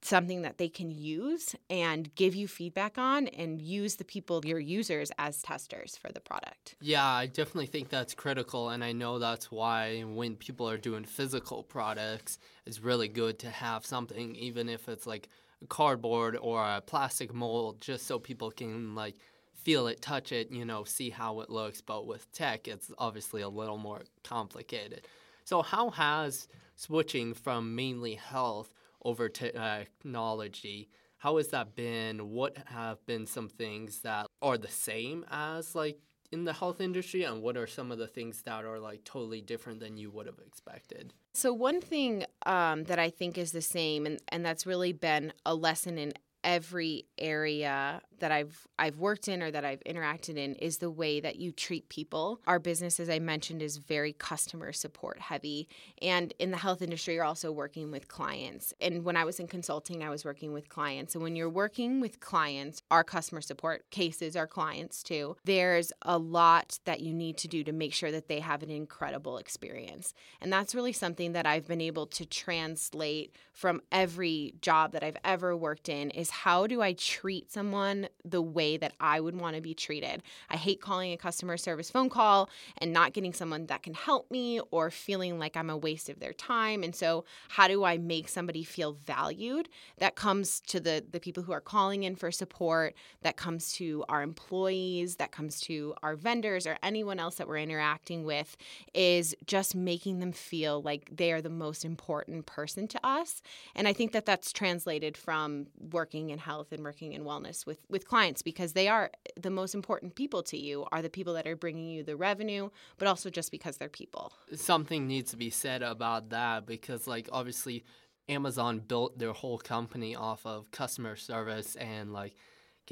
something 0.00 0.42
that 0.42 0.58
they 0.58 0.68
can 0.68 0.90
use 0.90 1.54
and 1.70 2.14
give 2.14 2.34
you 2.34 2.48
feedback 2.48 2.98
on 2.98 3.28
and 3.28 3.62
use 3.62 3.96
the 3.96 4.04
people 4.04 4.44
your 4.44 4.58
users 4.58 5.10
as 5.18 5.42
testers 5.42 5.96
for 5.96 6.10
the 6.12 6.20
product. 6.20 6.76
Yeah, 6.80 7.06
I 7.06 7.26
definitely 7.26 7.66
think 7.66 7.88
that's 7.88 8.14
critical 8.14 8.70
and 8.70 8.82
I 8.82 8.92
know 8.92 9.18
that's 9.18 9.50
why 9.50 10.00
when 10.00 10.36
people 10.36 10.68
are 10.68 10.76
doing 10.76 11.04
physical 11.04 11.62
products 11.62 12.38
it's 12.66 12.80
really 12.80 13.08
good 13.08 13.38
to 13.40 13.50
have 13.50 13.86
something 13.86 14.34
even 14.34 14.68
if 14.68 14.88
it's 14.88 15.06
like 15.06 15.28
cardboard 15.68 16.36
or 16.40 16.64
a 16.64 16.80
plastic 16.80 17.32
mold 17.32 17.80
just 17.80 18.06
so 18.06 18.18
people 18.18 18.50
can 18.50 18.94
like 18.94 19.16
feel 19.54 19.86
it, 19.86 20.02
touch 20.02 20.32
it, 20.32 20.50
you 20.50 20.64
know, 20.64 20.82
see 20.82 21.08
how 21.08 21.38
it 21.38 21.48
looks, 21.48 21.80
but 21.80 22.06
with 22.06 22.30
tech 22.32 22.66
it's 22.66 22.90
obviously 22.98 23.42
a 23.42 23.48
little 23.48 23.78
more 23.78 24.02
complicated. 24.24 25.06
So 25.44 25.62
how 25.62 25.90
has 25.90 26.48
switching 26.74 27.34
from 27.34 27.74
mainly 27.74 28.14
health 28.14 28.74
over 29.04 29.28
technology. 29.28 30.88
How 31.18 31.36
has 31.36 31.48
that 31.48 31.74
been? 31.74 32.30
What 32.30 32.56
have 32.66 33.04
been 33.06 33.26
some 33.26 33.48
things 33.48 34.00
that 34.00 34.26
are 34.40 34.58
the 34.58 34.68
same 34.68 35.24
as 35.30 35.74
like 35.74 35.98
in 36.32 36.44
the 36.44 36.52
health 36.52 36.80
industry, 36.80 37.22
and 37.24 37.42
what 37.42 37.56
are 37.56 37.66
some 37.66 37.92
of 37.92 37.98
the 37.98 38.06
things 38.06 38.42
that 38.42 38.64
are 38.64 38.80
like 38.80 39.04
totally 39.04 39.40
different 39.40 39.80
than 39.80 39.96
you 39.96 40.10
would 40.10 40.26
have 40.26 40.38
expected? 40.44 41.12
So 41.34 41.52
one 41.52 41.80
thing 41.80 42.24
um, 42.46 42.84
that 42.84 42.98
I 42.98 43.10
think 43.10 43.38
is 43.38 43.52
the 43.52 43.62
same, 43.62 44.06
and, 44.06 44.18
and 44.28 44.44
that's 44.44 44.66
really 44.66 44.92
been 44.92 45.32
a 45.46 45.54
lesson 45.54 45.98
in 45.98 46.12
every 46.44 47.06
area 47.18 48.00
that 48.22 48.32
I've 48.32 48.66
I've 48.78 48.98
worked 48.98 49.28
in 49.28 49.42
or 49.42 49.50
that 49.50 49.64
I've 49.64 49.82
interacted 49.84 50.36
in 50.36 50.54
is 50.54 50.78
the 50.78 50.90
way 50.90 51.20
that 51.20 51.36
you 51.36 51.52
treat 51.52 51.88
people. 51.88 52.40
Our 52.46 52.58
business 52.58 52.98
as 52.98 53.10
I 53.10 53.18
mentioned 53.18 53.60
is 53.60 53.76
very 53.76 54.12
customer 54.12 54.72
support 54.72 55.18
heavy 55.18 55.68
and 56.00 56.32
in 56.38 56.52
the 56.52 56.56
health 56.56 56.82
industry 56.82 57.14
you're 57.14 57.24
also 57.24 57.52
working 57.52 57.90
with 57.90 58.08
clients. 58.08 58.72
And 58.80 59.04
when 59.04 59.16
I 59.16 59.24
was 59.24 59.40
in 59.40 59.48
consulting 59.48 60.02
I 60.02 60.10
was 60.10 60.24
working 60.24 60.52
with 60.52 60.68
clients. 60.68 61.14
And 61.14 61.22
when 61.22 61.36
you're 61.36 61.50
working 61.50 62.00
with 62.00 62.20
clients, 62.20 62.80
our 62.90 63.04
customer 63.04 63.40
support 63.40 63.90
cases 63.90 64.36
are 64.36 64.46
clients 64.46 65.02
too. 65.02 65.36
There's 65.44 65.92
a 66.02 66.16
lot 66.16 66.78
that 66.84 67.00
you 67.00 67.12
need 67.12 67.36
to 67.38 67.48
do 67.48 67.64
to 67.64 67.72
make 67.72 67.92
sure 67.92 68.12
that 68.12 68.28
they 68.28 68.40
have 68.40 68.62
an 68.62 68.70
incredible 68.70 69.36
experience. 69.38 70.14
And 70.40 70.52
that's 70.52 70.74
really 70.74 70.92
something 70.92 71.32
that 71.32 71.46
I've 71.46 71.66
been 71.66 71.80
able 71.80 72.06
to 72.06 72.24
translate 72.24 73.34
from 73.52 73.82
every 73.90 74.54
job 74.60 74.92
that 74.92 75.02
I've 75.02 75.16
ever 75.24 75.56
worked 75.56 75.88
in 75.88 76.10
is 76.10 76.30
how 76.30 76.68
do 76.68 76.80
I 76.80 76.92
treat 76.92 77.50
someone 77.50 78.08
the 78.24 78.42
way 78.42 78.76
that 78.76 78.92
I 79.00 79.20
would 79.20 79.38
want 79.40 79.56
to 79.56 79.62
be 79.62 79.74
treated? 79.74 80.22
I 80.50 80.56
hate 80.56 80.80
calling 80.80 81.12
a 81.12 81.16
customer 81.16 81.56
service 81.56 81.90
phone 81.90 82.08
call 82.08 82.50
and 82.78 82.92
not 82.92 83.12
getting 83.12 83.32
someone 83.32 83.66
that 83.66 83.82
can 83.82 83.94
help 83.94 84.30
me 84.30 84.60
or 84.70 84.90
feeling 84.90 85.38
like 85.38 85.56
I'm 85.56 85.70
a 85.70 85.76
waste 85.76 86.08
of 86.08 86.20
their 86.20 86.32
time. 86.32 86.82
And 86.82 86.94
so, 86.94 87.24
how 87.48 87.68
do 87.68 87.84
I 87.84 87.98
make 87.98 88.28
somebody 88.28 88.64
feel 88.64 88.92
valued? 88.92 89.68
That 89.98 90.14
comes 90.14 90.60
to 90.68 90.80
the 90.80 91.04
the 91.10 91.20
people 91.20 91.42
who 91.42 91.52
are 91.52 91.60
calling 91.60 92.02
in 92.02 92.16
for 92.16 92.30
support, 92.30 92.94
that 93.22 93.36
comes 93.36 93.72
to 93.74 94.04
our 94.08 94.22
employees, 94.22 95.16
that 95.16 95.32
comes 95.32 95.60
to 95.62 95.94
our 96.02 96.16
vendors 96.16 96.66
or 96.66 96.78
anyone 96.82 97.18
else 97.18 97.36
that 97.36 97.48
we're 97.48 97.58
interacting 97.58 98.24
with 98.24 98.56
is 98.94 99.34
just 99.46 99.74
making 99.74 100.18
them 100.18 100.32
feel 100.32 100.82
like 100.82 101.08
they 101.14 101.32
are 101.32 101.42
the 101.42 101.50
most 101.50 101.84
important 101.84 102.46
person 102.46 102.86
to 102.88 103.00
us. 103.06 103.42
And 103.74 103.88
I 103.88 103.92
think 103.92 104.12
that 104.12 104.26
that's 104.26 104.52
translated 104.52 105.16
from 105.16 105.66
working 105.90 106.30
in 106.30 106.38
health 106.38 106.72
and 106.72 106.82
working 106.82 107.12
in 107.12 107.24
wellness 107.24 107.66
with, 107.66 107.84
with 107.88 108.01
with 108.02 108.08
clients 108.08 108.42
because 108.42 108.72
they 108.72 108.88
are 108.88 109.10
the 109.40 109.50
most 109.50 109.74
important 109.74 110.14
people 110.14 110.42
to 110.42 110.58
you 110.58 110.86
are 110.92 111.02
the 111.02 111.10
people 111.10 111.34
that 111.34 111.46
are 111.46 111.56
bringing 111.56 111.88
you 111.88 112.02
the 112.02 112.16
revenue 112.16 112.68
but 112.98 113.06
also 113.06 113.30
just 113.30 113.50
because 113.50 113.76
they're 113.76 113.88
people. 113.88 114.32
Something 114.54 115.06
needs 115.06 115.30
to 115.30 115.36
be 115.36 115.50
said 115.50 115.82
about 115.82 116.30
that 116.30 116.66
because 116.66 117.06
like 117.06 117.28
obviously 117.32 117.84
amazon 118.28 118.78
built 118.78 119.18
their 119.18 119.32
whole 119.32 119.58
company 119.58 120.14
off 120.14 120.46
of 120.46 120.70
customer 120.70 121.16
service 121.16 121.74
and 121.74 122.12
like 122.12 122.36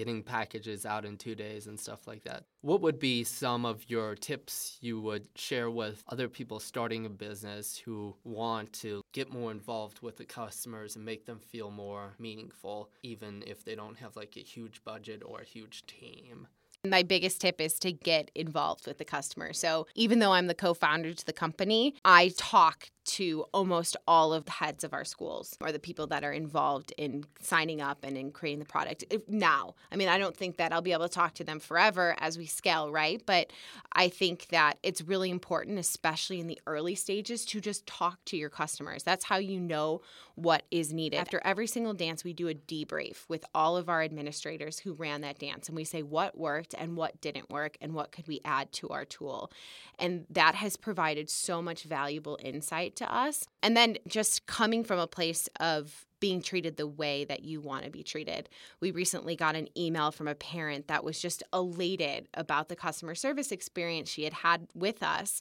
getting 0.00 0.22
packages 0.22 0.86
out 0.86 1.04
in 1.04 1.18
two 1.18 1.34
days 1.34 1.66
and 1.66 1.78
stuff 1.78 2.06
like 2.06 2.24
that. 2.24 2.42
What 2.62 2.80
would 2.80 2.98
be 2.98 3.22
some 3.22 3.66
of 3.66 3.84
your 3.90 4.14
tips 4.14 4.78
you 4.80 4.98
would 4.98 5.28
share 5.36 5.70
with 5.70 6.02
other 6.08 6.26
people 6.26 6.58
starting 6.58 7.04
a 7.04 7.10
business 7.10 7.76
who 7.76 8.16
want 8.24 8.72
to 8.84 9.02
get 9.12 9.30
more 9.30 9.50
involved 9.50 10.00
with 10.00 10.16
the 10.16 10.24
customers 10.24 10.96
and 10.96 11.04
make 11.04 11.26
them 11.26 11.38
feel 11.38 11.70
more 11.70 12.14
meaningful, 12.18 12.88
even 13.02 13.44
if 13.46 13.62
they 13.62 13.74
don't 13.74 13.98
have 13.98 14.16
like 14.16 14.38
a 14.38 14.40
huge 14.40 14.82
budget 14.84 15.22
or 15.22 15.40
a 15.40 15.44
huge 15.44 15.84
team? 15.84 16.48
My 16.86 17.02
biggest 17.02 17.42
tip 17.42 17.60
is 17.60 17.74
to 17.80 17.92
get 17.92 18.30
involved 18.34 18.86
with 18.86 18.96
the 18.96 19.04
customer. 19.04 19.52
So, 19.52 19.86
even 19.94 20.18
though 20.18 20.32
I'm 20.32 20.46
the 20.46 20.54
co 20.54 20.72
founder 20.72 21.12
to 21.12 21.26
the 21.26 21.34
company, 21.34 21.94
I 22.06 22.32
talk 22.38 22.88
to 23.10 23.44
almost 23.52 23.96
all 24.06 24.32
of 24.32 24.44
the 24.44 24.52
heads 24.52 24.84
of 24.84 24.92
our 24.92 25.04
schools 25.04 25.56
or 25.60 25.72
the 25.72 25.78
people 25.78 26.06
that 26.06 26.22
are 26.22 26.32
involved 26.32 26.92
in 26.96 27.24
signing 27.40 27.80
up 27.80 27.98
and 28.04 28.16
in 28.16 28.30
creating 28.30 28.60
the 28.60 28.64
product 28.64 29.04
if, 29.10 29.28
now. 29.28 29.74
I 29.90 29.96
mean, 29.96 30.08
I 30.08 30.18
don't 30.18 30.36
think 30.36 30.58
that 30.58 30.72
I'll 30.72 30.80
be 30.80 30.92
able 30.92 31.08
to 31.08 31.14
talk 31.14 31.34
to 31.34 31.44
them 31.44 31.58
forever 31.58 32.14
as 32.18 32.38
we 32.38 32.46
scale, 32.46 32.92
right? 32.92 33.20
But 33.26 33.52
I 33.92 34.08
think 34.08 34.48
that 34.48 34.78
it's 34.82 35.02
really 35.02 35.30
important, 35.30 35.78
especially 35.78 36.38
in 36.38 36.46
the 36.46 36.60
early 36.66 36.94
stages, 36.94 37.44
to 37.46 37.60
just 37.60 37.86
talk 37.86 38.24
to 38.26 38.36
your 38.36 38.50
customers. 38.50 39.02
That's 39.02 39.24
how 39.24 39.38
you 39.38 39.58
know 39.58 40.02
what 40.36 40.62
is 40.70 40.92
needed. 40.92 41.18
After 41.18 41.40
every 41.44 41.66
single 41.66 41.94
dance, 41.94 42.24
we 42.24 42.32
do 42.32 42.48
a 42.48 42.54
debrief 42.54 43.28
with 43.28 43.44
all 43.54 43.76
of 43.76 43.88
our 43.88 44.02
administrators 44.02 44.78
who 44.78 44.92
ran 44.94 45.20
that 45.22 45.38
dance 45.38 45.68
and 45.68 45.76
we 45.76 45.84
say 45.84 46.02
what 46.02 46.38
worked 46.38 46.74
and 46.78 46.96
what 46.96 47.20
didn't 47.20 47.50
work 47.50 47.76
and 47.80 47.92
what 47.92 48.12
could 48.12 48.26
we 48.28 48.40
add 48.44 48.72
to 48.72 48.88
our 48.88 49.04
tool. 49.04 49.50
And 49.98 50.26
that 50.30 50.54
has 50.54 50.76
provided 50.76 51.28
so 51.28 51.60
much 51.60 51.82
valuable 51.82 52.38
insight 52.42 52.99
to 53.00 53.14
us. 53.14 53.46
And 53.62 53.76
then 53.76 53.98
just 54.06 54.46
coming 54.46 54.84
from 54.84 54.98
a 54.98 55.06
place 55.06 55.48
of 55.58 56.06
being 56.20 56.42
treated 56.42 56.76
the 56.76 56.86
way 56.86 57.24
that 57.24 57.44
you 57.44 57.60
want 57.60 57.84
to 57.84 57.90
be 57.90 58.02
treated. 58.02 58.48
We 58.78 58.90
recently 58.90 59.34
got 59.36 59.56
an 59.56 59.68
email 59.76 60.12
from 60.12 60.28
a 60.28 60.34
parent 60.34 60.86
that 60.88 61.02
was 61.02 61.18
just 61.18 61.42
elated 61.52 62.28
about 62.34 62.68
the 62.68 62.76
customer 62.76 63.14
service 63.14 63.50
experience 63.50 64.10
she 64.10 64.24
had 64.24 64.34
had 64.34 64.68
with 64.74 65.02
us. 65.02 65.40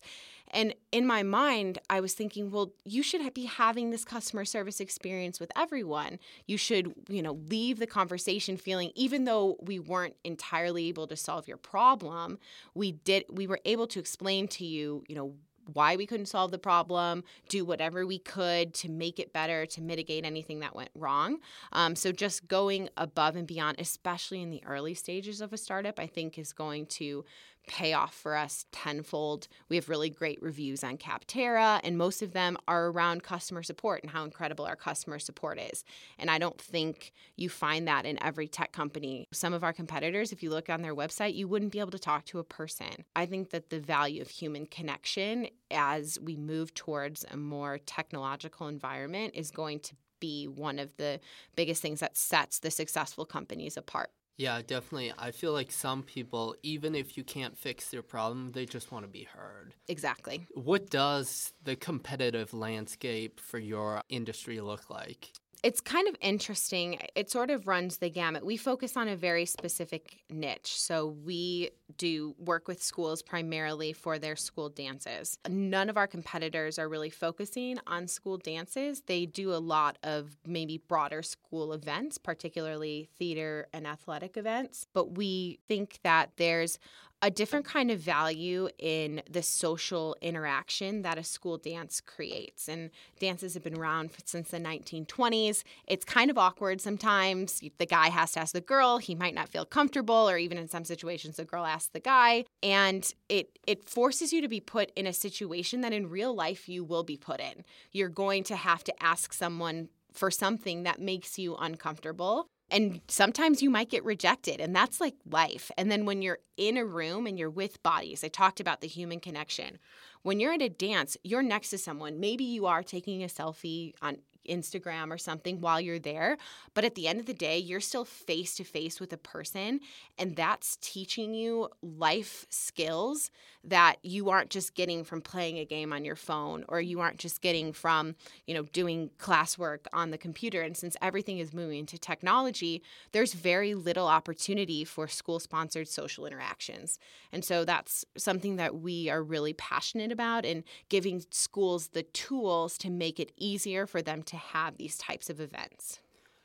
And 0.51 0.73
in 0.91 1.05
my 1.05 1.21
mind, 1.21 1.79
I 1.89 1.99
was 1.99 2.13
thinking, 2.13 2.49
well, 2.49 2.71
you 2.83 3.03
should 3.03 3.33
be 3.33 3.45
having 3.45 3.91
this 3.91 4.05
customer 4.05 4.45
service 4.45 4.79
experience 4.79 5.39
with 5.39 5.51
everyone. 5.55 6.17
You 6.47 6.57
should, 6.57 6.93
you 7.07 7.21
know, 7.21 7.33
leave 7.49 7.77
the 7.77 7.85
conversation 7.85 8.57
feeling 8.57 8.91
even 8.95 9.25
though 9.25 9.57
we 9.61 9.79
weren't 9.79 10.15
entirely 10.23 10.87
able 10.87 11.07
to 11.07 11.15
solve 11.15 11.47
your 11.47 11.57
problem, 11.57 12.39
we 12.73 12.93
did 12.93 13.25
we 13.29 13.45
were 13.45 13.59
able 13.65 13.85
to 13.87 13.99
explain 13.99 14.47
to 14.47 14.65
you, 14.65 15.03
you 15.07 15.15
know, 15.15 15.35
why 15.73 15.95
we 15.95 16.05
couldn't 16.05 16.27
solve 16.27 16.51
the 16.51 16.59
problem, 16.59 17.23
do 17.47 17.65
whatever 17.65 18.05
we 18.05 18.19
could 18.19 18.73
to 18.75 18.89
make 18.89 19.19
it 19.19 19.33
better, 19.33 19.65
to 19.67 19.81
mitigate 19.81 20.25
anything 20.25 20.59
that 20.59 20.75
went 20.75 20.89
wrong. 20.95 21.37
Um, 21.71 21.95
so, 21.95 22.11
just 22.11 22.47
going 22.47 22.89
above 22.97 23.35
and 23.35 23.47
beyond, 23.47 23.79
especially 23.79 24.41
in 24.41 24.49
the 24.49 24.63
early 24.65 24.93
stages 24.93 25.41
of 25.41 25.53
a 25.53 25.57
startup, 25.57 25.99
I 25.99 26.07
think 26.07 26.37
is 26.37 26.53
going 26.53 26.85
to 26.87 27.25
pay 27.67 27.93
off 27.93 28.13
for 28.13 28.35
us 28.35 28.65
tenfold. 28.71 29.47
We 29.69 29.75
have 29.75 29.89
really 29.89 30.09
great 30.09 30.41
reviews 30.41 30.83
on 30.83 30.97
Capterra, 30.97 31.79
and 31.83 31.97
most 31.97 32.21
of 32.21 32.33
them 32.33 32.57
are 32.67 32.87
around 32.87 33.23
customer 33.23 33.63
support 33.63 34.01
and 34.03 34.11
how 34.11 34.23
incredible 34.23 34.65
our 34.65 34.75
customer 34.75 35.19
support 35.19 35.59
is. 35.59 35.83
And 36.17 36.31
I 36.31 36.39
don't 36.39 36.59
think 36.59 37.13
you 37.35 37.49
find 37.49 37.87
that 37.87 38.05
in 38.05 38.21
every 38.23 38.47
tech 38.47 38.71
company. 38.71 39.27
Some 39.31 39.53
of 39.53 39.63
our 39.63 39.73
competitors, 39.73 40.31
if 40.31 40.41
you 40.41 40.49
look 40.49 40.69
on 40.69 40.81
their 40.81 40.95
website, 40.95 41.35
you 41.35 41.47
wouldn't 41.47 41.71
be 41.71 41.79
able 41.79 41.91
to 41.91 41.99
talk 41.99 42.25
to 42.25 42.39
a 42.39 42.43
person. 42.43 43.05
I 43.15 43.25
think 43.25 43.51
that 43.51 43.69
the 43.69 43.79
value 43.79 44.21
of 44.21 44.29
human 44.29 44.65
connection 44.65 45.47
as 45.71 46.17
we 46.21 46.35
move 46.35 46.73
towards 46.73 47.23
a 47.31 47.37
more 47.37 47.77
technological 47.77 48.67
environment 48.67 49.33
is 49.35 49.51
going 49.51 49.79
to 49.81 49.95
be 50.19 50.47
one 50.47 50.79
of 50.79 50.95
the 50.97 51.19
biggest 51.55 51.81
things 51.81 51.99
that 52.01 52.17
sets 52.17 52.59
the 52.59 52.71
successful 52.71 53.25
companies 53.25 53.77
apart. 53.77 54.09
Yeah, 54.39 54.61
definitely. 54.65 55.11
I 55.17 55.31
feel 55.31 55.51
like 55.51 55.69
some 55.69 56.01
people, 56.01 56.55
even 56.63 56.95
if 56.95 57.17
you 57.17 57.25
can't 57.25 57.57
fix 57.57 57.89
their 57.89 58.01
problem, 58.01 58.53
they 58.53 58.65
just 58.65 58.89
want 58.89 59.03
to 59.03 59.11
be 59.11 59.25
heard. 59.25 59.73
Exactly. 59.89 60.47
What 60.53 60.89
does 60.89 61.51
the 61.65 61.75
competitive 61.75 62.53
landscape 62.53 63.41
for 63.41 63.59
your 63.59 64.01
industry 64.07 64.61
look 64.61 64.89
like? 64.89 65.33
It's 65.61 65.81
kind 65.81 66.07
of 66.07 66.15
interesting. 66.21 66.99
It 67.15 67.29
sort 67.29 67.49
of 67.49 67.67
runs 67.67 67.97
the 67.97 68.09
gamut. 68.09 68.45
We 68.45 68.55
focus 68.57 68.95
on 68.95 69.07
a 69.07 69.15
very 69.15 69.45
specific 69.45 70.23
niche. 70.29 70.79
So 70.79 71.07
we 71.25 71.71
do 71.97 72.35
work 72.39 72.67
with 72.67 72.81
schools 72.81 73.21
primarily 73.21 73.91
for 73.91 74.17
their 74.19 74.35
school 74.35 74.69
dances. 74.69 75.37
None 75.47 75.89
of 75.89 75.97
our 75.97 76.07
competitors 76.07 76.79
are 76.79 76.87
really 76.87 77.09
focusing 77.09 77.77
on 77.87 78.07
school 78.07 78.37
dances. 78.37 79.01
They 79.05 79.25
do 79.25 79.53
a 79.53 79.59
lot 79.59 79.97
of 80.03 80.37
maybe 80.45 80.77
broader 80.77 81.21
school 81.21 81.73
events, 81.73 82.17
particularly 82.17 83.09
theater 83.17 83.67
and 83.73 83.85
athletic 83.85 84.37
events. 84.37 84.87
But 84.93 85.17
we 85.17 85.59
think 85.67 85.99
that 86.03 86.31
there's 86.37 86.79
a 87.21 87.29
different 87.29 87.65
kind 87.65 87.91
of 87.91 87.99
value 87.99 88.69
in 88.77 89.21
the 89.29 89.43
social 89.43 90.15
interaction 90.21 91.01
that 91.01 91.17
a 91.17 91.23
school 91.23 91.57
dance 91.57 91.99
creates. 91.99 92.69
And 92.69 92.91
dances 93.19 93.53
have 93.55 93.63
been 93.63 93.77
around 93.77 94.11
since 94.25 94.49
the 94.49 94.59
1920s. 94.59 95.63
It's 95.87 96.05
kind 96.05 96.31
of 96.31 96.37
awkward 96.37 96.79
sometimes. 96.79 97.61
The 97.77 97.85
guy 97.85 98.09
has 98.09 98.31
to 98.33 98.39
ask 98.39 98.53
the 98.53 98.61
girl, 98.61 98.97
he 98.97 99.15
might 99.15 99.35
not 99.35 99.49
feel 99.49 99.65
comfortable, 99.65 100.29
or 100.29 100.37
even 100.37 100.57
in 100.57 100.69
some 100.69 100.85
situations, 100.85 101.37
the 101.37 101.45
girl 101.45 101.65
asks 101.65 101.89
the 101.91 101.99
guy. 101.99 102.45
And 102.63 103.11
it, 103.27 103.59
it 103.67 103.89
forces 103.89 104.31
you 104.31 104.41
to 104.41 104.47
be 104.47 104.61
put 104.61 104.91
in 104.95 105.05
a 105.05 105.13
situation 105.13 105.81
that 105.81 105.93
in 105.93 106.09
real 106.09 106.33
life 106.33 106.69
you 106.69 106.83
will 106.83 107.03
be 107.03 107.17
put 107.17 107.39
in. 107.39 107.65
You're 107.91 108.09
going 108.09 108.43
to 108.45 108.55
have 108.55 108.83
to 108.85 109.03
ask 109.03 109.33
someone 109.33 109.89
for 110.13 110.31
something 110.31 110.83
that 110.83 110.99
makes 110.99 111.37
you 111.37 111.55
uncomfortable. 111.55 112.47
And 112.71 113.01
sometimes 113.07 113.61
you 113.61 113.69
might 113.69 113.89
get 113.89 114.03
rejected, 114.05 114.59
and 114.59 114.75
that's 114.75 115.01
like 115.01 115.15
life. 115.29 115.71
And 115.77 115.91
then 115.91 116.05
when 116.05 116.21
you're 116.21 116.39
in 116.55 116.77
a 116.77 116.85
room 116.85 117.25
and 117.25 117.37
you're 117.37 117.49
with 117.49 117.81
bodies, 117.81 118.23
I 118.23 118.27
talked 118.27 118.59
about 118.59 118.81
the 118.81 118.87
human 118.87 119.19
connection. 119.19 119.79
When 120.21 120.39
you're 120.39 120.53
at 120.53 120.61
a 120.61 120.69
dance, 120.69 121.17
you're 121.23 121.41
next 121.41 121.69
to 121.71 121.77
someone. 121.77 122.19
Maybe 122.19 122.43
you 122.43 122.65
are 122.65 122.83
taking 122.83 123.23
a 123.23 123.27
selfie 123.27 123.93
on 124.01 124.17
Instagram 124.49 125.11
or 125.11 125.17
something 125.17 125.61
while 125.61 125.79
you're 125.79 125.99
there. 125.99 126.37
But 126.73 126.85
at 126.85 126.95
the 126.95 127.07
end 127.07 127.19
of 127.19 127.25
the 127.25 127.33
day, 127.33 127.57
you're 127.57 127.79
still 127.79 128.05
face 128.05 128.55
to 128.55 128.63
face 128.63 128.99
with 128.99 129.13
a 129.13 129.17
person, 129.17 129.79
and 130.17 130.35
that's 130.35 130.77
teaching 130.81 131.33
you 131.33 131.69
life 131.81 132.45
skills 132.49 133.31
that 133.63 133.97
you 134.03 134.29
aren't 134.29 134.49
just 134.49 134.73
getting 134.73 135.03
from 135.03 135.21
playing 135.21 135.57
a 135.57 135.65
game 135.65 135.91
on 135.91 136.05
your 136.05 136.15
phone 136.15 136.63
or 136.69 136.79
you 136.79 137.01
aren't 137.01 137.17
just 137.17 137.41
getting 137.41 137.73
from, 137.73 138.15
you 138.47 138.53
know, 138.53 138.63
doing 138.63 139.09
classwork 139.19 139.79
on 139.91 140.11
the 140.11 140.17
computer. 140.17 140.61
And 140.61 140.77
since 140.77 140.95
everything 141.01 141.39
is 141.39 141.53
moving 141.53 141.85
to 141.87 141.97
technology, 141.97 142.81
there's 143.11 143.33
very 143.33 143.73
little 143.73 144.07
opportunity 144.07 144.85
for 144.85 145.07
school 145.07 145.39
sponsored 145.39 145.89
social 145.89 146.25
interactions. 146.25 146.99
And 147.33 147.43
so 147.43 147.65
that's 147.65 148.05
something 148.17 148.55
that 148.55 148.75
we 148.75 149.09
are 149.09 149.21
really 149.21 149.53
passionate 149.53 150.11
about 150.11 150.45
and 150.45 150.63
giving 150.87 151.23
schools 151.29 151.89
the 151.89 152.03
tools 152.03 152.77
to 152.79 152.89
make 152.89 153.19
it 153.19 153.33
easier 153.35 153.85
for 153.85 154.01
them 154.01 154.23
to 154.23 154.37
have 154.39 154.77
these 154.77 154.97
types 154.97 155.29
of 155.29 155.39
events. 155.39 155.99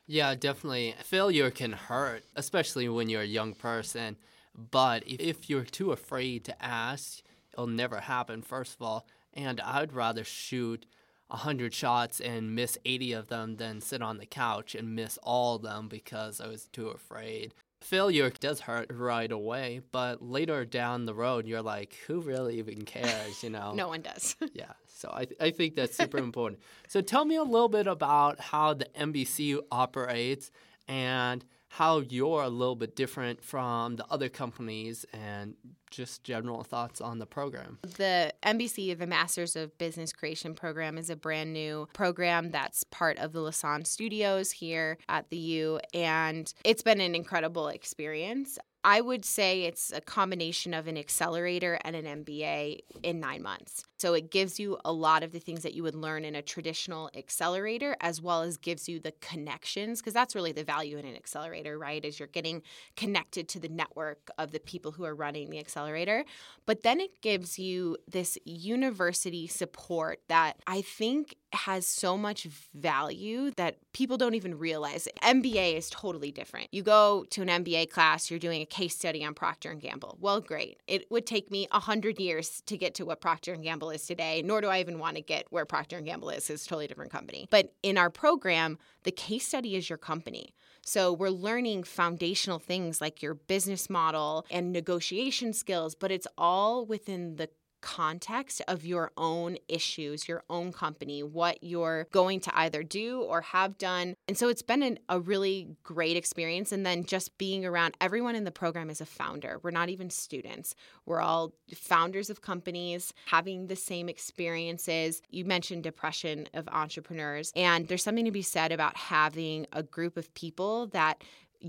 Yeah, 0.07 0.35
definitely. 0.35 0.95
Failure 1.03 1.51
can 1.51 1.73
hurt, 1.73 2.25
especially 2.37 2.89
when 2.89 3.09
you're 3.09 3.23
a 3.23 3.27
young 3.27 3.55
person. 3.55 4.17
But 4.55 5.03
if 5.07 5.49
you're 5.49 5.65
too 5.65 5.93
afraid 5.93 6.45
to 6.45 6.65
ask, 6.65 7.23
it'll 7.53 7.67
never 7.67 8.01
happen, 8.01 8.43
first 8.43 8.75
of 8.75 8.83
all. 8.83 9.07
And 9.33 9.61
I'd 9.61 9.93
rather 9.93 10.23
shoot 10.23 10.87
100 11.29 11.73
shots 11.73 12.21
and 12.21 12.55
miss 12.55 12.79
80 12.85 13.13
of 13.15 13.29
them 13.29 13.57
than 13.57 13.81
sit 13.81 14.03
on 14.03 14.19
the 14.19 14.27
couch 14.27 14.75
and 14.75 14.95
miss 14.95 15.19
all 15.23 15.57
of 15.57 15.63
them 15.63 15.89
because 15.89 16.41
I 16.41 16.47
was 16.47 16.67
too 16.67 16.89
afraid 16.89 17.55
failure 17.85 18.31
does 18.31 18.61
hurt 18.61 18.91
right 18.93 19.31
away, 19.31 19.81
but 19.93 20.23
later 20.23 20.65
down 20.65 21.05
the 21.05 21.15
road, 21.15 21.47
you're 21.47 21.63
like, 21.63 21.97
who 22.07 22.21
really 22.21 22.59
even 22.59 22.83
cares, 22.83 23.43
you 23.43 23.51
know? 23.51 23.73
no 23.77 23.89
one 23.89 24.01
does. 24.01 24.37
yeah. 24.53 24.73
So 24.87 25.11
I, 25.13 25.25
th- 25.25 25.41
I 25.41 25.51
think 25.51 25.77
that's 25.77 25.97
super 25.97 26.19
important. 26.19 26.61
So 26.89 27.01
tell 27.01 27.25
me 27.25 27.37
a 27.37 27.43
little 27.43 27.69
bit 27.69 27.87
about 27.87 28.41
how 28.41 28.75
the 28.75 28.87
MBC 28.99 29.61
operates 29.71 30.51
and 30.89 31.45
how 31.69 31.99
you're 32.01 32.43
a 32.43 32.49
little 32.49 32.77
bit 32.77 32.95
different 32.95 33.43
from 33.43 33.97
the 33.97 34.07
other 34.09 34.29
companies 34.29 35.05
and 35.13 35.55
just 35.95 36.25
general 36.25 36.63
thoughts 36.63 37.01
on 37.01 37.19
the 37.19 37.27
program. 37.27 37.79
The 37.83 38.33
MBC, 38.43 38.99
the 38.99 39.07
Masters 39.07 39.57
of 39.57 39.77
Business 39.79 40.13
Creation 40.13 40.55
program, 40.55 40.99
is 40.99 41.11
a 41.11 41.17
brand 41.17 41.53
new 41.53 41.89
program 41.93 42.51
that's 42.51 42.85
part 42.85 43.19
of 43.19 43.33
the 43.33 43.41
Lassonde 43.41 43.87
Studios 43.87 44.51
here 44.51 44.99
at 45.09 45.31
the 45.31 45.37
U, 45.37 45.81
and 45.93 46.53
it's 46.65 46.83
been 46.83 47.01
an 47.01 47.15
incredible 47.15 47.69
experience. 47.69 48.59
I 48.85 49.01
would 49.01 49.25
say 49.25 49.63
it's 49.63 49.91
a 49.93 50.01
combination 50.03 50.75
of 50.75 50.87
an 50.87 50.99
accelerator 50.99 51.79
and 51.85 51.97
an 51.97 52.25
MBA 52.25 52.81
in 53.03 53.19
nine 53.19 53.43
months. 53.43 53.85
So 53.97 54.13
it 54.13 54.31
gives 54.31 54.61
you 54.61 54.77
a 54.85 54.93
lot 54.93 55.23
of 55.23 55.33
the 55.33 55.39
things 55.39 55.63
that 55.63 55.73
you 55.73 55.83
would 55.83 55.95
learn 55.95 56.27
in 56.27 56.35
a 56.35 56.43
traditional 56.43 57.11
accelerator, 57.17 57.97
as 58.03 58.21
well 58.21 58.43
as 58.43 58.59
gives 58.59 58.87
you 58.87 59.01
the 59.01 59.13
connections, 59.23 60.01
because 60.01 60.13
that's 60.13 60.35
really 60.35 60.53
the 60.53 60.65
value 60.65 60.99
in 60.99 61.07
an 61.07 61.17
accelerator, 61.17 61.79
right? 61.79 62.05
Is 62.05 62.19
you're 62.19 62.29
getting 62.29 62.61
connected 62.97 63.49
to 63.49 63.61
the 63.61 63.71
network 63.71 64.31
of 64.37 64.51
the 64.51 64.61
people 64.61 64.93
who 64.93 65.05
are 65.05 65.15
running 65.15 65.49
the 65.49 65.59
accelerator. 65.59 66.27
But 66.67 66.83
then 66.83 67.01
it 67.01 67.23
gives 67.23 67.59
you 67.59 67.97
this 68.07 68.37
university 68.45 69.47
support 69.47 70.21
that 70.29 70.59
I 70.67 70.83
think 70.83 71.37
has 71.55 71.87
so 71.87 72.17
much 72.17 72.45
value 72.75 73.51
that 73.57 73.77
people 73.93 74.17
don't 74.17 74.35
even 74.35 74.59
realize. 74.59 75.09
MBA 75.23 75.77
is 75.77 75.91
totally 75.91 76.31
different. 76.31 76.69
You 76.73 76.83
go 76.83 77.25
to 77.31 77.43
an 77.43 77.49
MBA 77.49 77.91
class, 77.91 78.31
you're 78.31 78.39
doing 78.39 78.63
a 78.63 78.67
case 78.67 78.97
study 78.97 79.25
on 79.25 79.35
Procter 79.35 79.71
and 79.71 79.81
Gamble. 79.81 80.19
Well, 80.21 80.41
great. 80.41 80.81
It 80.87 81.11
would 81.11 81.27
take 81.27 81.51
me 81.51 81.67
100 81.71 82.19
years 82.19 82.63
to 82.67 82.77
get 82.77 82.95
to 82.95 83.05
what 83.05 83.21
Procter 83.21 83.53
and 83.53 83.63
Gamble 83.63 83.91
is 83.91 84.07
today, 84.07 84.43
nor 84.45 84.61
do 84.61 84.69
I 84.69 84.81
even 84.81 84.99
want 84.99 85.17
to 85.17 85.23
get 85.23 85.47
where 85.51 85.65
Procter 85.65 85.97
and 85.97 86.07
Gamble 86.07 86.31
is. 86.31 86.51
It's 86.51 86.67
a 86.67 86.69
totally 86.69 86.87
different 86.87 87.13
company. 87.13 87.47
But 87.51 87.73
in 87.83 87.97
our 87.99 88.11
program, 88.11 88.79
the 89.05 89.13
case 89.13 89.47
study 89.47 89.77
is 89.77 89.89
your 89.89 89.99
company. 89.99 90.55
So 90.87 91.13
we're 91.13 91.31
learning 91.31 91.85
foundational 91.85 92.59
things 92.59 93.01
like 93.01 93.23
your 93.23 93.35
business 93.35 93.89
model 93.89 94.45
and 94.51 94.73
negotiation 94.73 95.53
skills, 95.53 95.95
but 95.95 96.11
it's 96.11 96.27
all 96.37 96.85
within 96.85 97.37
the 97.37 97.49
context 97.85 98.63
of 98.67 98.87
your 98.87 99.13
own 99.19 99.59
issues, 99.69 100.27
your 100.27 100.43
own 100.49 100.73
company, 100.73 101.23
what 101.23 101.63
you're 101.63 102.09
going 102.13 102.41
to 102.41 102.59
either 102.59 102.83
do 102.83 103.21
or 103.21 103.43
have 103.43 103.77
done. 103.77 104.17
And 104.27 104.39
so 104.39 104.49
it's 104.49 104.63
been 104.63 104.83
an, 104.83 104.99
a 105.11 105.21
really 105.21 105.69
great 105.83 106.17
experience. 106.17 106.73
And 106.73 106.87
then 106.87 107.05
just 107.05 107.37
being 107.37 107.67
around 107.67 107.95
everyone 108.01 108.37
in 108.37 108.45
the 108.45 108.51
program 108.51 108.89
is 108.89 109.03
a 109.03 109.07
founder. 109.07 109.61
We're 109.63 109.71
not 109.71 109.91
even 109.91 110.09
students, 110.09 110.75
we're 111.05 111.21
all 111.21 111.53
founders 111.75 112.31
of 112.31 112.41
companies 112.41 113.13
having 113.27 113.67
the 113.67 113.77
same 113.77 114.09
experiences. 114.09 115.21
You 115.29 115.45
mentioned 115.45 115.83
depression 115.83 116.49
of 116.55 116.67
entrepreneurs, 116.69 117.53
and 117.55 117.87
there's 117.87 118.03
something 118.03 118.25
to 118.25 118.31
be 118.31 118.41
said 118.41 118.73
about 118.73 118.97
having 118.97 119.67
a 119.73 119.83
group 119.83 120.17
of 120.17 120.33
people 120.33 120.87
that 120.89 121.23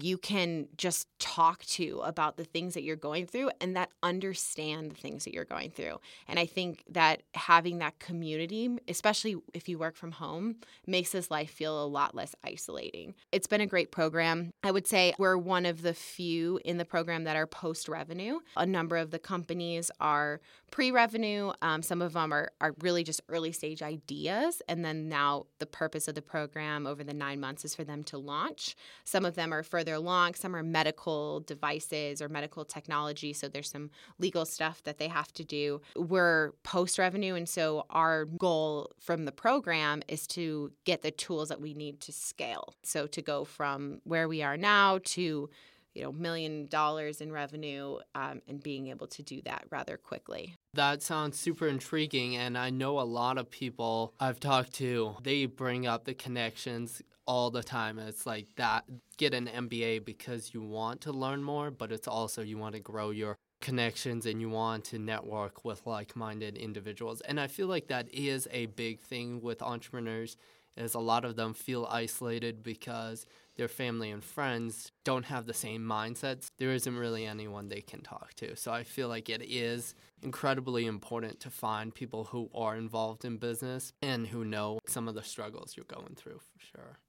you 0.03 0.17
can 0.17 0.67
just 0.77 1.07
talk 1.19 1.63
to 1.65 2.01
about 2.03 2.35
the 2.35 2.43
things 2.43 2.73
that 2.73 2.83
you're 2.83 2.95
going 2.95 3.25
through 3.25 3.49
and 3.61 3.75
that 3.75 3.89
understand 4.03 4.91
the 4.91 4.95
things 4.95 5.23
that 5.23 5.33
you're 5.33 5.45
going 5.45 5.71
through. 5.71 5.99
And 6.27 6.37
I 6.37 6.45
think 6.45 6.83
that 6.89 7.23
having 7.33 7.79
that 7.79 7.97
community, 7.99 8.77
especially 8.87 9.37
if 9.53 9.69
you 9.69 9.77
work 9.77 9.95
from 9.95 10.11
home, 10.11 10.57
makes 10.85 11.11
this 11.11 11.31
life 11.31 11.49
feel 11.49 11.81
a 11.83 11.87
lot 11.87 12.13
less 12.13 12.35
isolating. 12.43 13.15
It's 13.31 13.47
been 13.47 13.61
a 13.61 13.65
great 13.65 13.91
program. 13.91 14.51
I 14.63 14.71
would 14.71 14.85
say 14.85 15.13
we're 15.17 15.37
one 15.37 15.65
of 15.65 15.81
the 15.81 15.93
few 15.93 16.59
in 16.65 16.77
the 16.77 16.85
program 16.85 17.23
that 17.23 17.37
are 17.37 17.47
post 17.47 17.87
revenue. 17.87 18.39
A 18.57 18.65
number 18.65 18.97
of 18.97 19.11
the 19.11 19.19
companies 19.19 19.91
are 20.01 20.41
pre 20.71 20.91
revenue, 20.91 21.53
um, 21.61 21.81
some 21.81 22.01
of 22.01 22.13
them 22.13 22.33
are, 22.33 22.51
are 22.59 22.75
really 22.81 23.03
just 23.03 23.21
early 23.29 23.53
stage 23.53 23.81
ideas. 23.81 24.61
And 24.67 24.83
then 24.83 25.07
now 25.07 25.45
the 25.59 25.65
purpose 25.65 26.07
of 26.09 26.15
the 26.15 26.21
program 26.21 26.85
over 26.85 27.03
the 27.03 27.13
nine 27.13 27.39
months 27.39 27.63
is 27.63 27.73
for 27.73 27.85
them 27.85 28.03
to 28.05 28.17
launch. 28.17 28.75
Some 29.05 29.23
of 29.23 29.35
them 29.35 29.53
are 29.53 29.63
further 29.63 29.84
further 29.85 29.95
along. 29.95 30.33
Some 30.33 30.55
are 30.55 30.63
medical 30.63 31.41
devices 31.41 32.21
or 32.21 32.27
medical 32.29 32.65
technology. 32.65 33.33
So 33.33 33.47
there's 33.47 33.69
some 33.69 33.91
legal 34.19 34.45
stuff 34.45 34.81
that 34.83 34.97
they 34.97 35.07
have 35.07 35.31
to 35.33 35.43
do. 35.43 35.81
We're 35.95 36.53
post 36.63 36.97
revenue. 36.97 37.35
And 37.35 37.47
so 37.47 37.85
our 37.91 38.25
goal 38.25 38.91
from 38.99 39.25
the 39.25 39.31
program 39.31 40.01
is 40.07 40.25
to 40.27 40.71
get 40.85 41.03
the 41.03 41.11
tools 41.11 41.49
that 41.49 41.61
we 41.61 41.73
need 41.73 41.99
to 42.01 42.11
scale. 42.11 42.73
So 42.83 43.05
to 43.07 43.21
go 43.21 43.45
from 43.45 44.01
where 44.05 44.27
we 44.27 44.41
are 44.41 44.57
now 44.57 44.99
to 45.03 45.49
you 45.95 46.03
know 46.03 46.11
million 46.11 46.67
dollars 46.67 47.21
in 47.21 47.31
revenue 47.31 47.97
um, 48.13 48.41
and 48.47 48.61
being 48.61 48.87
able 48.87 49.07
to 49.07 49.23
do 49.23 49.41
that 49.43 49.65
rather 49.71 49.97
quickly 49.97 50.53
that 50.73 51.01
sounds 51.01 51.39
super 51.39 51.67
intriguing 51.67 52.35
and 52.35 52.57
i 52.57 52.69
know 52.69 52.99
a 52.99 53.01
lot 53.01 53.37
of 53.37 53.49
people 53.49 54.13
i've 54.19 54.39
talked 54.39 54.73
to 54.73 55.15
they 55.23 55.45
bring 55.45 55.87
up 55.87 56.05
the 56.05 56.13
connections 56.13 57.01
all 57.27 57.49
the 57.49 57.63
time. 57.63 57.97
It's 57.99 58.25
like 58.25 58.47
that 58.55 58.85
get 59.17 59.33
an 59.33 59.47
MBA 59.47 60.05
because 60.05 60.53
you 60.53 60.61
want 60.61 61.01
to 61.01 61.11
learn 61.11 61.43
more, 61.43 61.71
but 61.71 61.91
it's 61.91 62.07
also 62.07 62.41
you 62.41 62.57
want 62.57 62.75
to 62.75 62.81
grow 62.81 63.09
your 63.09 63.37
connections 63.61 64.25
and 64.25 64.39
you 64.39 64.49
want 64.49 64.83
to 64.85 64.99
network 64.99 65.65
with 65.65 65.85
like-minded 65.87 66.57
individuals. 66.57 67.21
And 67.21 67.39
I 67.39 67.47
feel 67.47 67.67
like 67.67 67.87
that 67.87 68.13
is 68.13 68.47
a 68.51 68.67
big 68.67 68.99
thing 68.99 69.41
with 69.41 69.61
entrepreneurs 69.61 70.37
is 70.77 70.93
a 70.93 70.99
lot 70.99 71.25
of 71.25 71.35
them 71.35 71.53
feel 71.53 71.87
isolated 71.89 72.61
because 72.61 73.25
their 73.55 73.67
family 73.67 74.11
and 74.11 74.23
friends 74.23 74.91
don't 75.03 75.25
have 75.25 75.45
the 75.45 75.53
same 75.53 75.81
mindsets. 75.81 76.47
There 76.57 76.71
isn't 76.71 76.97
really 76.97 77.25
anyone 77.25 77.69
they 77.69 77.81
can 77.81 78.01
talk 78.01 78.33
to. 78.35 78.55
So 78.55 78.71
I 78.71 78.83
feel 78.83 79.07
like 79.07 79.29
it 79.29 79.41
is 79.41 79.95
incredibly 80.21 80.85
important 80.85 81.39
to 81.41 81.49
find 81.49 81.93
people 81.93 82.25
who 82.25 82.49
are 82.53 82.75
involved 82.75 83.25
in 83.25 83.37
business 83.37 83.93
and 84.01 84.27
who 84.27 84.43
know 84.43 84.79
some 84.87 85.07
of 85.07 85.15
the 85.15 85.23
struggles 85.23 85.75
you're 85.75 85.85
going 85.85 86.15
through 86.15 86.39
for 86.39 86.59
sure. 86.59 86.99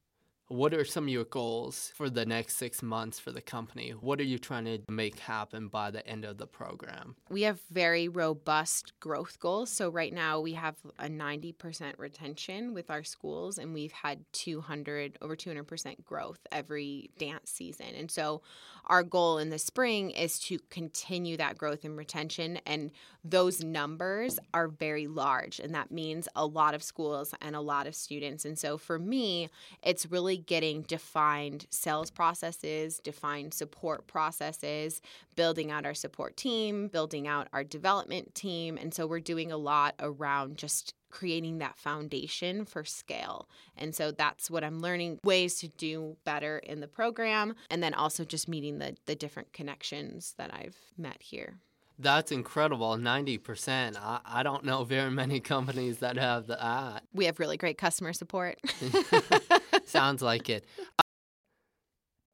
What 0.49 0.73
are 0.73 0.85
some 0.85 1.05
of 1.05 1.09
your 1.09 1.25
goals 1.25 1.91
for 1.95 2.09
the 2.09 2.25
next 2.25 2.55
six 2.55 2.81
months 2.81 3.19
for 3.19 3.31
the 3.31 3.41
company? 3.41 3.91
What 3.91 4.19
are 4.19 4.25
you 4.25 4.39
trying 4.39 4.65
to 4.65 4.79
make 4.89 5.19
happen 5.19 5.67
by 5.67 5.91
the 5.91 6.05
end 6.07 6.23
of 6.23 6.37
the 6.37 6.47
program? 6.47 7.15
We 7.29 7.41
have 7.43 7.59
very 7.69 8.07
robust 8.07 8.97
growth 8.99 9.39
goals. 9.39 9.69
So, 9.69 9.89
right 9.89 10.13
now 10.13 10.39
we 10.39 10.53
have 10.53 10.75
a 10.99 11.07
90% 11.07 11.97
retention 11.97 12.73
with 12.73 12.89
our 12.89 13.03
schools, 13.03 13.57
and 13.57 13.73
we've 13.73 13.91
had 13.91 14.23
200, 14.31 15.17
over 15.21 15.35
200% 15.35 16.05
growth 16.05 16.39
every 16.51 17.09
dance 17.17 17.51
season. 17.51 17.87
And 17.97 18.09
so, 18.09 18.41
our 18.85 19.03
goal 19.03 19.37
in 19.37 19.49
the 19.49 19.59
spring 19.59 20.11
is 20.11 20.39
to 20.39 20.59
continue 20.69 21.35
that 21.37 21.57
growth 21.57 21.83
and 21.83 21.97
retention. 21.97 22.59
And 22.65 22.91
those 23.23 23.61
numbers 23.61 24.39
are 24.53 24.69
very 24.69 25.07
large. 25.07 25.59
And 25.59 25.75
that 25.75 25.91
means 25.91 26.29
a 26.37 26.45
lot 26.45 26.73
of 26.73 26.81
schools 26.81 27.33
and 27.41 27.53
a 27.53 27.59
lot 27.59 27.85
of 27.85 27.95
students. 27.95 28.45
And 28.45 28.57
so, 28.57 28.77
for 28.77 28.97
me, 28.97 29.49
it's 29.83 30.05
really 30.05 30.36
getting 30.37 30.83
defined 30.83 31.65
sales 31.69 32.09
processes, 32.11 32.99
defined 33.03 33.53
support 33.53 34.07
processes, 34.07 35.01
building 35.35 35.71
out 35.71 35.85
our 35.85 35.93
support 35.93 36.37
team, 36.37 36.87
building 36.87 37.27
out 37.27 37.47
our 37.53 37.63
development 37.63 38.35
team. 38.35 38.77
And 38.77 38.93
so 38.93 39.07
we're 39.07 39.19
doing 39.19 39.51
a 39.51 39.57
lot 39.57 39.95
around 39.99 40.57
just 40.57 40.93
creating 41.09 41.59
that 41.59 41.77
foundation 41.77 42.65
for 42.65 42.83
scale. 42.83 43.47
And 43.75 43.95
so 43.95 44.11
that's 44.11 44.51
what 44.51 44.63
I'm 44.63 44.79
learning 44.79 45.19
ways 45.23 45.55
to 45.59 45.67
do 45.69 46.17
better 46.25 46.59
in 46.59 46.79
the 46.79 46.87
program 46.87 47.55
and 47.69 47.81
then 47.81 47.93
also 47.93 48.25
just 48.25 48.47
meeting 48.47 48.79
the 48.79 48.95
the 49.05 49.15
different 49.15 49.53
connections 49.53 50.33
that 50.37 50.53
I've 50.53 50.77
met 50.97 51.21
here. 51.21 51.59
That's 51.99 52.31
incredible. 52.31 52.95
90%. 52.95 53.97
I, 53.97 54.19
I 54.23 54.43
don't 54.43 54.63
know 54.63 54.83
very 54.83 55.09
many 55.09 55.39
companies 55.55 55.99
that 55.99 56.17
have 56.17 56.47
that. 56.47 57.03
We 57.13 57.25
have 57.25 57.39
really 57.39 57.57
great 57.57 57.77
customer 57.77 58.13
support. 58.13 58.59
Sounds 59.87 60.21
like 60.21 60.49
it. 60.49 60.65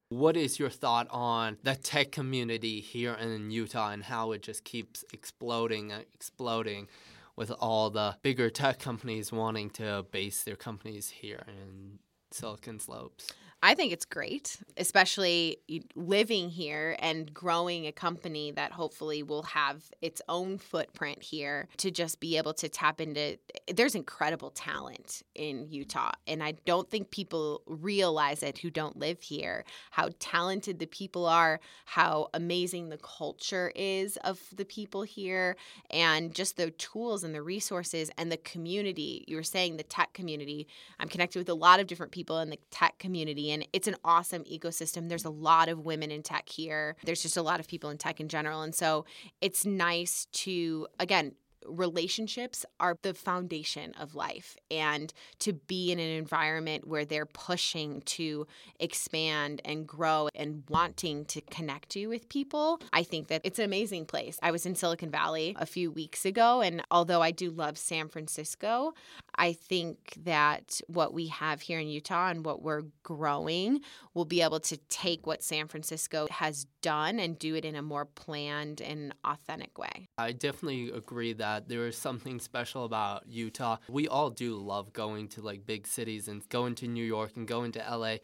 What 0.10 0.36
is 0.36 0.58
your 0.58 0.72
thought 0.72 1.08
on 1.12 1.58
the 1.62 1.76
tech 1.76 2.12
community 2.12 2.82
here 2.82 3.14
in 3.14 3.52
Utah 3.52 3.92
and 3.92 4.04
how 4.04 4.32
it 4.32 4.42
just 4.42 4.64
keeps 4.64 5.06
exploding 5.14 5.92
and 5.92 6.04
exploding 6.16 6.88
with 7.36 7.52
all 7.52 7.92
the 7.92 8.18
bigger 8.24 8.50
tech 8.50 8.80
companies 8.80 9.32
wanting 9.32 9.70
to 9.72 10.06
base 10.12 10.44
their 10.44 10.56
companies 10.56 11.10
here 11.10 11.44
in 11.48 12.00
Silicon 12.32 12.80
Slopes? 12.80 13.32
I 13.66 13.76
think 13.76 13.94
it's 13.94 14.04
great, 14.04 14.58
especially 14.76 15.58
living 15.96 16.50
here 16.50 16.98
and 17.00 17.34
growing 17.34 17.88
a 17.88 17.94
company 17.94 18.52
that 18.52 18.74
hopefully 18.74 19.24
will 19.24 19.44
have 19.44 19.90
its 20.02 20.22
own 20.28 20.58
footprint 20.58 21.24
here 21.24 21.70
to 21.78 21.90
just 21.90 22.20
be 22.20 22.36
able 22.36 22.54
to 22.56 22.68
tap 22.68 23.00
into. 23.00 23.38
There's 23.74 23.96
incredible 23.96 24.50
talent 24.50 25.24
in 25.34 25.66
Utah, 25.70 26.12
and 26.28 26.44
I 26.44 26.56
don't 26.66 26.90
think 26.90 27.10
people 27.10 27.62
realize 27.66 28.44
it 28.44 28.58
who 28.58 28.70
don't 28.70 28.98
live 28.98 29.22
here 29.22 29.64
how 29.92 30.10
talented 30.20 30.80
the 30.80 30.88
people 30.88 31.26
are, 31.26 31.62
how 31.86 32.28
amazing 32.34 32.90
the 32.90 32.98
culture 32.98 33.72
is 33.78 34.18
of 34.26 34.42
the 34.54 34.66
people 34.66 35.04
here, 35.04 35.56
and 35.90 36.36
just 36.36 36.58
the 36.58 36.72
tools 36.72 37.24
and 37.24 37.34
the 37.34 37.42
resources 37.42 38.12
and 38.18 38.30
the 38.30 38.38
community. 38.38 39.24
You 39.26 39.38
were 39.38 39.44
saying 39.44 39.78
the 39.78 39.84
tech 39.84 40.12
community. 40.12 40.68
I'm 41.00 41.08
connected 41.08 41.40
with 41.40 41.48
a 41.48 41.54
lot 41.54 41.80
of 41.80 41.88
different 41.88 42.12
people 42.12 42.40
in 42.40 42.50
the 42.50 42.60
tech 42.70 43.00
community 43.00 43.53
and 43.54 43.68
it's 43.72 43.88
an 43.88 43.96
awesome 44.04 44.44
ecosystem. 44.44 45.10
There's 45.10 45.26
a 45.26 45.30
lot 45.30 45.70
of 45.70 45.86
women 45.86 46.12
in 46.12 46.24
tech 46.24 46.50
here. 46.50 46.96
There's 47.06 47.22
just 47.22 47.38
a 47.38 47.42
lot 47.42 47.60
of 47.60 47.68
people 47.68 47.90
in 47.90 47.98
tech 47.98 48.20
in 48.20 48.28
general. 48.28 48.62
And 48.62 48.76
so 48.76 49.06
it's 49.42 49.66
nice 49.66 50.28
to, 50.34 50.88
again, 51.00 51.34
relationships 51.68 52.66
are 52.80 52.98
the 53.02 53.14
foundation 53.14 53.94
of 54.00 54.16
life 54.16 54.56
and 54.72 55.14
to 55.40 55.54
be 55.54 55.92
in 55.92 56.00
an 56.00 56.10
environment 56.10 56.88
where 56.88 57.06
they're 57.06 57.26
pushing 57.26 58.02
to 58.02 58.48
expand 58.80 59.62
and 59.66 59.88
grow 59.88 60.30
and 60.36 60.64
wanting 60.70 61.26
to 61.26 61.42
connect 61.42 61.96
you 61.96 62.10
with 62.10 62.30
people 62.30 62.80
i 62.92 63.04
think 63.04 63.28
that 63.28 63.42
it's 63.44 63.60
an 63.60 63.66
amazing 63.66 64.06
place 64.06 64.38
i 64.42 64.52
was 64.52 64.66
in 64.66 64.76
silicon 64.76 65.10
valley 65.10 65.56
a 65.60 65.66
few 65.66 65.92
weeks 65.92 66.26
ago 66.26 66.62
and 66.62 66.82
although 66.92 67.22
i 67.22 67.32
do 67.32 67.50
love 67.50 67.78
san 67.78 68.08
francisco 68.08 68.94
I 69.36 69.54
think 69.54 70.14
that 70.24 70.80
what 70.88 71.14
we 71.14 71.28
have 71.28 71.62
here 71.62 71.80
in 71.80 71.88
Utah 71.88 72.30
and 72.30 72.46
what 72.46 72.62
we're 72.62 72.84
growing 73.02 73.82
will 74.14 74.26
be 74.26 74.42
able 74.42 74.60
to 74.62 74.78
take 74.90 75.26
what 75.26 75.42
San 75.42 75.68
Francisco 75.68 76.28
has 76.30 76.66
done 76.82 77.20
and 77.20 77.40
do 77.40 77.56
it 77.56 77.66
in 77.66 77.76
a 77.76 77.82
more 77.82 78.06
planned 78.06 78.82
and 78.82 79.14
authentic 79.24 79.78
way. 79.78 80.08
I 80.18 80.34
definitely 80.34 80.92
agree 80.92 81.34
that 81.34 81.53
there 81.60 81.88
is 81.88 81.98
something 81.98 82.40
special 82.40 82.86
about 82.86 83.28
Utah. 83.28 83.78
We 83.90 84.08
all 84.08 84.30
do 84.30 84.56
love 84.56 84.94
going 84.94 85.28
to 85.30 85.42
like 85.42 85.66
big 85.66 85.88
cities 85.88 86.28
and 86.28 86.48
going 86.50 86.76
to 86.76 86.88
New 86.88 87.04
York 87.04 87.32
and 87.36 87.48
going 87.48 87.72
to 87.74 87.80
LA. 87.80 88.18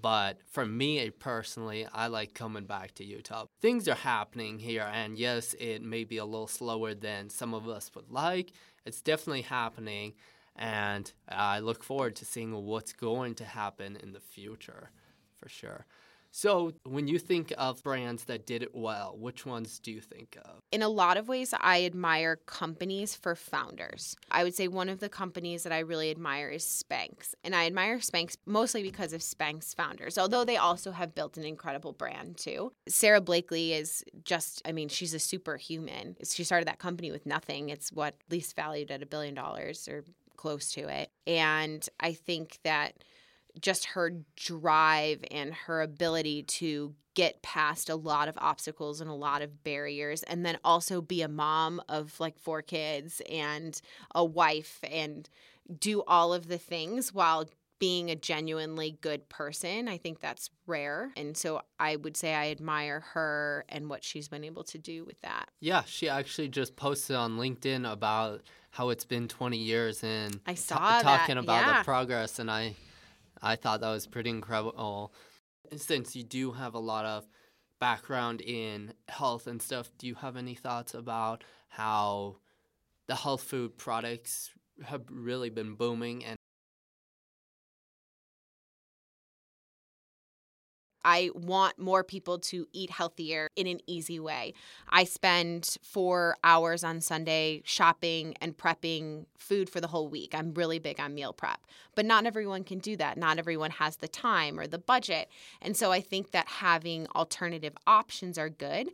But 0.00 0.38
for 0.46 0.64
me 0.64 1.00
eh, 1.00 1.10
personally, 1.18 1.86
I 1.92 2.06
like 2.06 2.34
coming 2.34 2.64
back 2.64 2.94
to 2.94 3.04
Utah. 3.04 3.46
Things 3.60 3.88
are 3.88 3.94
happening 3.94 4.58
here, 4.58 4.88
and 4.92 5.18
yes, 5.18 5.54
it 5.58 5.82
may 5.82 6.04
be 6.04 6.18
a 6.18 6.24
little 6.24 6.46
slower 6.46 6.94
than 6.94 7.28
some 7.28 7.54
of 7.54 7.68
us 7.68 7.90
would 7.94 8.10
like. 8.10 8.52
It's 8.86 9.00
definitely 9.00 9.42
happening 9.42 10.14
and 10.56 11.10
I 11.28 11.60
look 11.60 11.82
forward 11.82 12.16
to 12.16 12.24
seeing 12.24 12.52
what's 12.52 12.92
going 12.92 13.34
to 13.36 13.44
happen 13.44 13.96
in 13.96 14.12
the 14.12 14.20
future 14.20 14.90
for 15.38 15.48
sure. 15.48 15.86
So, 16.32 16.72
when 16.84 17.08
you 17.08 17.18
think 17.18 17.52
of 17.58 17.82
brands 17.82 18.24
that 18.24 18.46
did 18.46 18.62
it 18.62 18.74
well, 18.74 19.16
which 19.18 19.44
ones 19.44 19.80
do 19.80 19.90
you 19.90 20.00
think 20.00 20.38
of? 20.44 20.60
In 20.70 20.82
a 20.82 20.88
lot 20.88 21.16
of 21.16 21.28
ways, 21.28 21.52
I 21.60 21.84
admire 21.84 22.36
companies 22.46 23.16
for 23.16 23.34
founders. 23.34 24.16
I 24.30 24.44
would 24.44 24.54
say 24.54 24.68
one 24.68 24.88
of 24.88 25.00
the 25.00 25.08
companies 25.08 25.64
that 25.64 25.72
I 25.72 25.80
really 25.80 26.10
admire 26.10 26.48
is 26.48 26.64
Spanx. 26.64 27.34
And 27.42 27.54
I 27.54 27.66
admire 27.66 27.98
Spanx 27.98 28.36
mostly 28.46 28.82
because 28.82 29.12
of 29.12 29.20
Spanx 29.20 29.74
founders, 29.74 30.18
although 30.18 30.44
they 30.44 30.56
also 30.56 30.92
have 30.92 31.14
built 31.14 31.36
an 31.36 31.44
incredible 31.44 31.92
brand 31.92 32.36
too. 32.36 32.72
Sara 32.88 33.20
Blakely 33.20 33.72
is 33.72 34.04
just, 34.24 34.62
I 34.64 34.72
mean, 34.72 34.88
she's 34.88 35.14
a 35.14 35.18
superhuman. 35.18 36.16
She 36.24 36.44
started 36.44 36.68
that 36.68 36.78
company 36.78 37.10
with 37.10 37.26
nothing. 37.26 37.70
It's 37.70 37.90
what 37.90 38.14
least 38.30 38.54
valued 38.54 38.90
at 38.90 39.02
a 39.02 39.06
billion 39.06 39.34
dollars 39.34 39.88
or 39.88 40.04
close 40.36 40.72
to 40.72 40.88
it. 40.88 41.10
And 41.26 41.86
I 41.98 42.12
think 42.12 42.58
that 42.64 42.94
just 43.60 43.86
her 43.86 44.12
drive 44.36 45.24
and 45.30 45.54
her 45.54 45.82
ability 45.82 46.42
to 46.44 46.94
get 47.14 47.42
past 47.42 47.90
a 47.90 47.96
lot 47.96 48.28
of 48.28 48.38
obstacles 48.38 49.00
and 49.00 49.10
a 49.10 49.14
lot 49.14 49.42
of 49.42 49.64
barriers 49.64 50.22
and 50.24 50.46
then 50.46 50.58
also 50.64 51.00
be 51.00 51.22
a 51.22 51.28
mom 51.28 51.82
of 51.88 52.18
like 52.20 52.38
four 52.38 52.62
kids 52.62 53.20
and 53.28 53.80
a 54.14 54.24
wife 54.24 54.78
and 54.90 55.28
do 55.78 56.02
all 56.06 56.32
of 56.32 56.48
the 56.48 56.58
things 56.58 57.12
while 57.12 57.48
being 57.78 58.10
a 58.10 58.14
genuinely 58.14 58.98
good 59.00 59.28
person. 59.28 59.88
I 59.88 59.96
think 59.96 60.20
that's 60.20 60.50
rare. 60.66 61.12
And 61.16 61.36
so 61.36 61.62
I 61.78 61.96
would 61.96 62.16
say 62.16 62.34
I 62.34 62.50
admire 62.50 63.00
her 63.14 63.64
and 63.70 63.88
what 63.88 64.04
she's 64.04 64.28
been 64.28 64.44
able 64.44 64.64
to 64.64 64.78
do 64.78 65.04
with 65.04 65.20
that. 65.22 65.48
Yeah, 65.60 65.82
she 65.86 66.08
actually 66.08 66.48
just 66.48 66.76
posted 66.76 67.16
on 67.16 67.38
LinkedIn 67.38 67.90
about 67.90 68.42
how 68.70 68.90
it's 68.90 69.04
been 69.04 69.26
20 69.26 69.56
years 69.56 70.04
and 70.04 70.40
I 70.46 70.54
saw 70.54 70.98
t- 70.98 71.02
talking 71.02 71.38
about 71.38 71.66
yeah. 71.66 71.78
the 71.78 71.84
progress 71.84 72.38
and 72.38 72.50
I 72.50 72.76
I 73.42 73.56
thought 73.56 73.80
that 73.80 73.90
was 73.90 74.06
pretty 74.06 74.30
incredible. 74.30 75.12
Since 75.76 76.16
you 76.16 76.24
do 76.24 76.52
have 76.52 76.74
a 76.74 76.78
lot 76.78 77.04
of 77.04 77.26
background 77.80 78.40
in 78.40 78.92
health 79.08 79.46
and 79.46 79.60
stuff, 79.60 79.90
do 79.98 80.06
you 80.06 80.14
have 80.16 80.36
any 80.36 80.54
thoughts 80.54 80.94
about 80.94 81.44
how 81.68 82.36
the 83.06 83.14
health 83.14 83.42
food 83.42 83.76
products 83.76 84.50
have 84.84 85.02
really 85.10 85.50
been 85.50 85.74
booming 85.74 86.24
and 86.24 86.36
I 91.04 91.30
want 91.34 91.78
more 91.78 92.04
people 92.04 92.38
to 92.38 92.66
eat 92.72 92.90
healthier 92.90 93.48
in 93.56 93.66
an 93.66 93.80
easy 93.86 94.20
way. 94.20 94.54
I 94.88 95.04
spend 95.04 95.76
four 95.82 96.36
hours 96.44 96.84
on 96.84 97.00
Sunday 97.00 97.62
shopping 97.64 98.34
and 98.40 98.56
prepping 98.56 99.26
food 99.38 99.70
for 99.70 99.80
the 99.80 99.88
whole 99.88 100.08
week. 100.08 100.34
I'm 100.34 100.54
really 100.54 100.78
big 100.78 101.00
on 101.00 101.14
meal 101.14 101.32
prep, 101.32 101.60
but 101.94 102.04
not 102.04 102.26
everyone 102.26 102.64
can 102.64 102.78
do 102.78 102.96
that. 102.96 103.16
Not 103.16 103.38
everyone 103.38 103.72
has 103.72 103.96
the 103.96 104.08
time 104.08 104.58
or 104.58 104.66
the 104.66 104.78
budget. 104.78 105.28
And 105.60 105.76
so 105.76 105.92
I 105.92 106.00
think 106.00 106.30
that 106.32 106.48
having 106.48 107.06
alternative 107.08 107.74
options 107.86 108.38
are 108.38 108.50
good. 108.50 108.90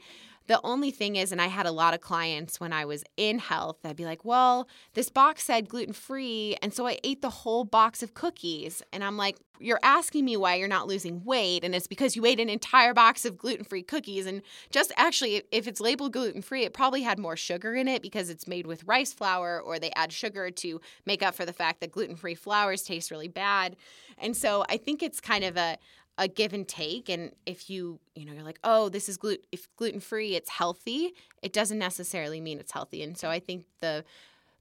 The 0.46 0.60
only 0.62 0.90
thing 0.90 1.16
is, 1.16 1.32
and 1.32 1.40
I 1.40 1.46
had 1.46 1.66
a 1.66 1.72
lot 1.72 1.94
of 1.94 2.00
clients 2.00 2.60
when 2.60 2.72
I 2.72 2.84
was 2.84 3.02
in 3.16 3.38
health, 3.38 3.78
I'd 3.84 3.96
be 3.96 4.04
like, 4.04 4.24
well, 4.24 4.68
this 4.94 5.10
box 5.10 5.44
said 5.44 5.68
gluten 5.68 5.92
free. 5.92 6.56
And 6.62 6.72
so 6.72 6.86
I 6.86 6.98
ate 7.02 7.22
the 7.22 7.30
whole 7.30 7.64
box 7.64 8.02
of 8.02 8.14
cookies. 8.14 8.82
And 8.92 9.02
I'm 9.02 9.16
like, 9.16 9.38
you're 9.58 9.80
asking 9.82 10.24
me 10.24 10.36
why 10.36 10.56
you're 10.56 10.68
not 10.68 10.86
losing 10.86 11.24
weight. 11.24 11.64
And 11.64 11.74
it's 11.74 11.86
because 11.86 12.14
you 12.14 12.24
ate 12.26 12.38
an 12.38 12.48
entire 12.48 12.94
box 12.94 13.24
of 13.24 13.38
gluten 13.38 13.64
free 13.64 13.82
cookies. 13.82 14.26
And 14.26 14.42
just 14.70 14.92
actually, 14.96 15.42
if 15.50 15.66
it's 15.66 15.80
labeled 15.80 16.12
gluten 16.12 16.42
free, 16.42 16.64
it 16.64 16.72
probably 16.72 17.02
had 17.02 17.18
more 17.18 17.36
sugar 17.36 17.74
in 17.74 17.88
it 17.88 18.02
because 18.02 18.30
it's 18.30 18.46
made 18.46 18.66
with 18.66 18.84
rice 18.84 19.12
flour 19.12 19.60
or 19.60 19.78
they 19.78 19.90
add 19.96 20.12
sugar 20.12 20.50
to 20.50 20.80
make 21.06 21.22
up 21.22 21.34
for 21.34 21.44
the 21.44 21.52
fact 21.52 21.80
that 21.80 21.92
gluten 21.92 22.16
free 22.16 22.34
flours 22.34 22.82
taste 22.82 23.10
really 23.10 23.28
bad. 23.28 23.76
And 24.18 24.36
so 24.36 24.64
I 24.68 24.76
think 24.76 25.02
it's 25.02 25.20
kind 25.20 25.44
of 25.44 25.56
a, 25.56 25.78
a 26.18 26.26
give 26.26 26.52
and 26.52 26.66
take 26.66 27.08
and 27.08 27.32
if 27.44 27.68
you 27.68 28.00
you 28.14 28.24
know 28.24 28.32
you're 28.32 28.42
like 28.42 28.58
oh 28.64 28.88
this 28.88 29.08
is 29.08 29.16
gluten 29.16 29.44
if 29.52 29.68
gluten 29.76 30.00
free 30.00 30.34
it's 30.34 30.48
healthy 30.48 31.12
it 31.42 31.52
doesn't 31.52 31.78
necessarily 31.78 32.40
mean 32.40 32.58
it's 32.58 32.72
healthy 32.72 33.02
and 33.02 33.18
so 33.18 33.28
i 33.28 33.38
think 33.38 33.66
the 33.80 34.02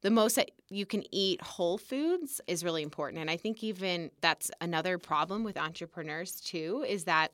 the 0.05 0.11
most 0.11 0.35
that 0.35 0.51
you 0.69 0.85
can 0.85 1.03
eat 1.11 1.41
whole 1.41 1.79
foods 1.79 2.39
is 2.45 2.63
really 2.63 2.83
important. 2.83 3.19
And 3.19 3.27
I 3.27 3.37
think 3.37 3.63
even 3.63 4.11
that's 4.21 4.51
another 4.61 4.99
problem 4.99 5.43
with 5.43 5.57
entrepreneurs 5.57 6.39
too 6.41 6.85
is 6.87 7.05
that 7.05 7.31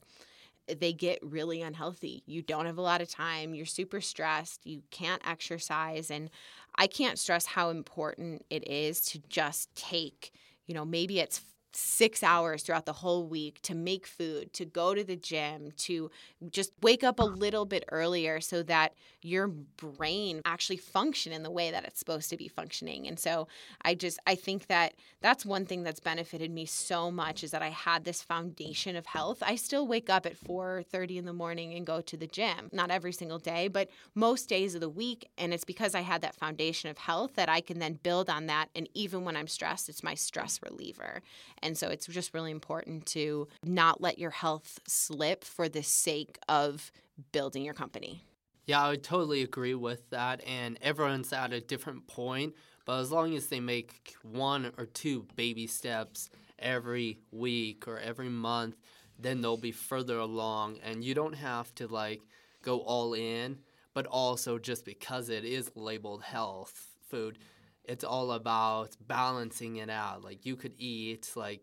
they 0.80 0.94
get 0.94 1.20
really 1.22 1.62
unhealthy. 1.62 2.24
You 2.26 2.42
don't 2.42 2.66
have 2.68 2.78
a 2.78 2.82
lot 2.82 3.02
of 3.02 3.10
time, 3.10 3.54
you're 3.54 3.66
super 3.66 4.00
stressed, 4.00 4.66
you 4.66 4.84
can't 4.90 5.22
exercise. 5.28 6.10
And 6.10 6.30
I 6.76 6.88
can't 6.88 7.20
stress 7.20 7.46
how 7.46 7.72
important 7.72 8.46
it 8.50 8.66
is 8.66 9.02
to 9.08 9.20
just 9.28 9.76
take, 9.76 10.32
you 10.66 10.74
know, 10.74 10.86
maybe 10.86 11.20
it's 11.20 11.42
six 11.74 12.24
hours 12.24 12.64
throughout 12.64 12.86
the 12.86 12.94
whole 12.94 13.26
week 13.26 13.62
to 13.64 13.76
make 13.76 14.06
food, 14.06 14.54
to 14.54 14.66
go 14.66 14.94
to 14.94 15.04
the 15.04 15.16
gym, 15.16 15.72
to 15.78 16.10
just 16.50 16.72
wake 16.82 17.04
up 17.04 17.20
a 17.20 17.24
little 17.24 17.66
bit 17.66 17.84
earlier 17.92 18.42
so 18.42 18.64
that 18.64 18.94
your 19.22 19.48
brain 19.48 20.42
actually 20.46 20.78
function 20.78 21.32
in 21.32 21.44
the 21.44 21.52
way 21.52 21.72
that 21.72 21.86
it's 21.86 22.00
supposed 22.00 22.30
to 22.30 22.38
be 22.38 22.48
functioning. 22.48 23.08
And 23.08 23.20
so 23.20 23.48
I 23.84 23.96
just 23.96 24.20
I 24.26 24.36
think 24.36 24.68
that 24.68 24.94
that's 25.22 25.46
one 25.46 25.66
thing 25.66 25.84
that's 25.84 26.00
benefited 26.00 26.52
me 26.52 26.66
so 26.66 27.12
much 27.12 27.44
is 27.44 27.52
that 27.52 27.62
I 27.62 27.70
had 27.70 28.04
this 28.04 28.22
foundation 28.22 28.96
of 28.96 29.06
health. 29.06 29.44
I 29.46 29.56
still 29.56 29.88
wake 29.88 30.10
up 30.10 30.26
at 30.26 30.38
4:30 30.38 31.18
in 31.18 31.26
the 31.26 31.34
morning 31.34 31.74
and 31.74 31.86
go 31.86 32.02
to 32.02 32.18
the 32.18 32.28
gym. 32.28 32.70
Not 32.72 32.92
every 32.92 33.12
single 33.12 33.40
day, 33.40 33.68
but 33.68 33.90
most 34.16 34.50
days 34.50 34.76
of 34.76 34.82
the 34.82 34.90
week 34.90 35.30
and 35.38 35.54
it's 35.54 35.66
because 35.66 35.96
I 35.96 36.02
had 36.02 36.22
that 36.22 36.36
foundation 36.36 36.90
of 36.90 36.98
health 36.98 37.36
that 37.36 37.50
I 37.50 37.62
can 37.62 37.80
then 37.80 38.00
build 38.02 38.30
on 38.30 38.48
that 38.48 38.70
and 38.76 38.88
even 38.94 39.24
when 39.24 39.36
I'm 39.36 39.48
stressed, 39.48 39.90
it's 39.90 40.04
my 40.04 40.16
stress 40.16 40.60
reliever. 40.64 41.22
And 41.62 41.78
so 41.78 41.90
it's 41.90 42.08
just 42.08 42.34
really 42.34 42.52
important 42.52 43.06
to 43.08 43.48
not 43.64 44.02
let 44.02 44.20
your 44.20 44.32
health 44.32 44.80
slip 44.88 45.44
for 45.44 45.70
the 45.70 45.84
sake 45.84 46.38
of 46.48 46.92
building 47.32 47.64
your 47.64 47.74
company. 47.74 48.24
Yeah, 48.66 48.82
I 48.84 48.90
would 48.90 49.04
totally 49.04 49.42
agree 49.42 49.76
with 49.76 50.10
that. 50.12 50.42
And 50.48 50.78
everyone's 50.82 51.34
at 51.34 51.54
a 51.54 51.62
different 51.62 52.08
point. 52.08 52.56
But 52.86 53.00
as 53.00 53.12
long 53.12 53.36
as 53.36 53.48
they 53.48 53.60
make 53.60 54.16
one 54.24 54.72
or 54.78 54.86
two 54.86 55.28
baby 55.36 55.68
steps 55.68 56.30
every 56.60 57.20
week 57.32 57.88
or 57.88 58.00
every 58.00 58.30
month, 58.30 58.76
then 59.20 59.42
they'll 59.42 59.58
be 59.58 59.72
further 59.72 60.18
along. 60.18 60.80
And 60.84 61.04
you 61.04 61.14
don't 61.14 61.34
have 61.36 61.74
to 61.76 61.88
like 61.88 62.22
go 62.64 62.80
all 62.80 63.14
in, 63.14 63.60
but 63.94 64.06
also 64.08 64.58
just 64.58 64.86
because 64.86 65.30
it 65.30 65.46
is 65.46 65.72
labeled 65.76 66.24
health 66.24 66.88
food, 67.08 67.40
it's 67.84 68.04
all 68.04 68.32
about 68.32 68.96
balancing 69.08 69.78
it 69.78 69.90
out. 69.90 70.24
Like 70.24 70.46
you 70.46 70.56
could 70.56 70.74
eat 70.78 71.32
like 71.36 71.62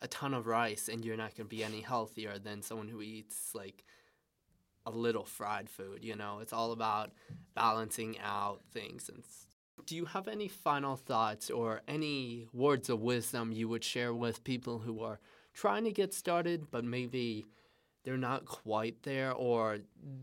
a 0.00 0.08
ton 0.08 0.34
of 0.34 0.46
rice 0.46 0.88
and 0.88 1.04
you're 1.04 1.16
not 1.16 1.36
going 1.36 1.48
to 1.48 1.56
be 1.56 1.64
any 1.64 1.80
healthier 1.80 2.38
than 2.38 2.62
someone 2.62 2.88
who 2.88 3.02
eats 3.02 3.54
like 3.54 3.84
a 4.86 4.90
little 4.90 5.24
fried 5.24 5.68
food, 5.68 6.04
you 6.04 6.16
know. 6.16 6.40
It's 6.40 6.52
all 6.52 6.72
about 6.72 7.12
balancing 7.54 8.18
out 8.20 8.62
things 8.72 9.08
and 9.08 9.22
do 9.86 9.96
you 9.96 10.04
have 10.04 10.28
any 10.28 10.48
final 10.48 10.96
thoughts 10.96 11.50
or 11.50 11.80
any 11.88 12.46
words 12.52 12.88
of 12.88 13.00
wisdom 13.00 13.52
you 13.52 13.68
would 13.68 13.82
share 13.82 14.14
with 14.14 14.44
people 14.44 14.78
who 14.78 15.02
are 15.02 15.18
trying 15.54 15.84
to 15.84 15.92
get 15.92 16.14
started 16.14 16.70
but 16.70 16.84
maybe 16.84 17.46
they're 18.04 18.16
not 18.16 18.44
quite 18.44 19.02
there 19.02 19.32
or 19.32 19.78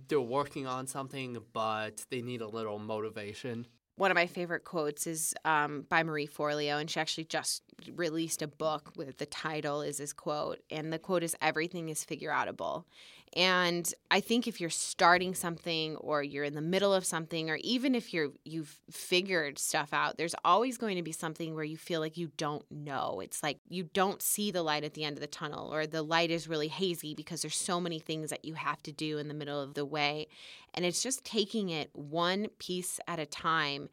they're 0.07 0.21
working 0.21 0.65
on 0.65 0.87
something 0.87 1.37
but 1.53 2.05
they 2.09 2.21
need 2.21 2.41
a 2.41 2.47
little 2.47 2.79
motivation? 2.79 3.65
one 3.99 4.11
of 4.11 4.15
my 4.15 4.27
favorite 4.27 4.63
quotes 4.63 5.05
is 5.05 5.33
um, 5.43 5.85
by 5.89 6.03
Marie 6.03 6.25
Forleo, 6.25 6.79
and 6.79 6.89
she 6.89 7.01
actually 7.01 7.25
just 7.25 7.63
released 7.95 8.41
a 8.41 8.47
book 8.47 8.93
with 8.95 9.17
the 9.17 9.25
title 9.25 9.81
is 9.81 9.97
this 9.97 10.13
quote, 10.13 10.59
and 10.71 10.93
the 10.93 10.97
quote 10.97 11.21
is 11.21 11.35
"Everything 11.41 11.89
is 11.89 12.05
figure 12.05 12.31
outable." 12.31 12.85
And 13.33 13.91
I 14.09 14.21
think 14.21 14.47
if 14.47 14.59
you're 14.59 14.71
starting 14.71 15.35
something 15.35 15.95
or 15.97 16.23
you're 16.23 16.45
in 16.45 16.55
the 16.55 16.61
middle 16.61 16.93
of 16.93 17.05
something 17.05 17.49
or 17.49 17.57
even 17.61 17.93
if 17.93 18.13
you're 18.13 18.29
you've 18.43 18.79
figured 18.89 19.59
stuff 19.59 19.93
out, 19.93 20.17
there's 20.17 20.35
always 20.43 20.77
going 20.77 20.95
to 20.95 21.03
be 21.03 21.11
something 21.11 21.53
where 21.53 21.63
you 21.63 21.77
feel 21.77 21.99
like 21.99 22.17
you 22.17 22.31
don't 22.37 22.65
know. 22.71 23.19
It's 23.23 23.43
like 23.43 23.59
you 23.69 23.83
don't 23.83 24.21
see 24.21 24.49
the 24.49 24.63
light 24.63 24.83
at 24.83 24.95
the 24.95 25.03
end 25.03 25.17
of 25.17 25.21
the 25.21 25.27
tunnel 25.27 25.73
or 25.73 25.85
the 25.85 26.01
light 26.01 26.31
is 26.31 26.47
really 26.47 26.69
hazy 26.69 27.13
because 27.13 27.41
there's 27.41 27.55
so 27.55 27.79
many 27.79 27.99
things 27.99 28.31
that 28.31 28.45
you 28.45 28.55
have 28.55 28.81
to 28.83 28.91
do 28.91 29.19
in 29.19 29.27
the 29.27 29.33
middle 29.35 29.61
of 29.61 29.75
the 29.75 29.85
way. 29.85 30.27
And 30.73 30.83
it's 30.83 31.03
just 31.03 31.23
taking 31.23 31.69
it 31.69 31.91
one 31.93 32.47
piece 32.57 32.99
at 33.07 33.19
a 33.19 33.25
time 33.27 33.89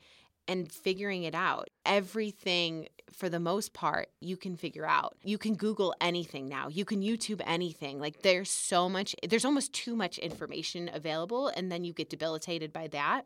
and 0.49 0.71
figuring 0.71 1.25
it 1.25 1.35
out. 1.35 1.69
Everything, 1.85 2.89
for 3.11 3.29
the 3.29 3.41
most 3.41 3.73
part, 3.73 4.09
you 4.21 4.37
can 4.37 4.57
figure 4.57 4.87
out. 4.87 5.17
You 5.23 5.39
can 5.39 5.55
Google 5.55 5.95
anything 6.01 6.49
now, 6.49 6.69
you 6.69 6.85
can 6.85 7.03
YouTube 7.03 7.41
anything. 7.45 7.99
Like, 7.99 8.23
there's 8.23 8.51
so 8.51 8.89
much, 8.89 9.15
there's 9.29 9.45
almost 9.45 9.73
too 9.73 9.97
much 9.97 10.19
information 10.19 10.91
available, 10.93 11.49
and 11.49 11.71
then 11.71 11.85
you 11.85 11.93
get 11.93 12.11
debilitated 12.11 12.73
by 12.73 12.89
that. 12.89 13.23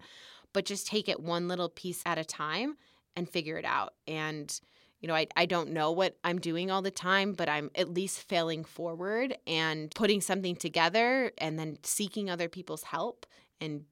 But 0.53 0.65
just 0.65 0.87
take 0.87 1.09
it 1.09 1.21
one 1.21 1.47
little 1.47 1.69
piece 1.69 2.03
at 2.05 2.19
a 2.19 2.25
time 2.25 2.77
and 3.15 3.29
figure 3.29 3.57
it 3.57 3.65
out. 3.65 3.95
And 4.09 4.59
you 5.01 5.09
know, 5.09 5.15
I, 5.15 5.27
I 5.35 5.47
don't 5.47 5.71
know 5.71 5.93
what 5.93 6.17
I'm 6.23 6.39
doing 6.39 6.71
all 6.71 6.83
the 6.83 6.91
time, 6.91 7.33
but 7.33 7.49
I'm 7.49 7.71
at 7.75 7.89
least 7.89 8.21
failing 8.21 8.65
forward 8.65 9.37
and 9.47 9.91
putting 9.95 10.21
something 10.21 10.57
together 10.57 11.33
and 11.39 11.59
then 11.59 11.79
seeking 11.83 12.29
other 12.29 12.49
people's 12.49 12.83
help 12.83 13.27
and 13.61 13.85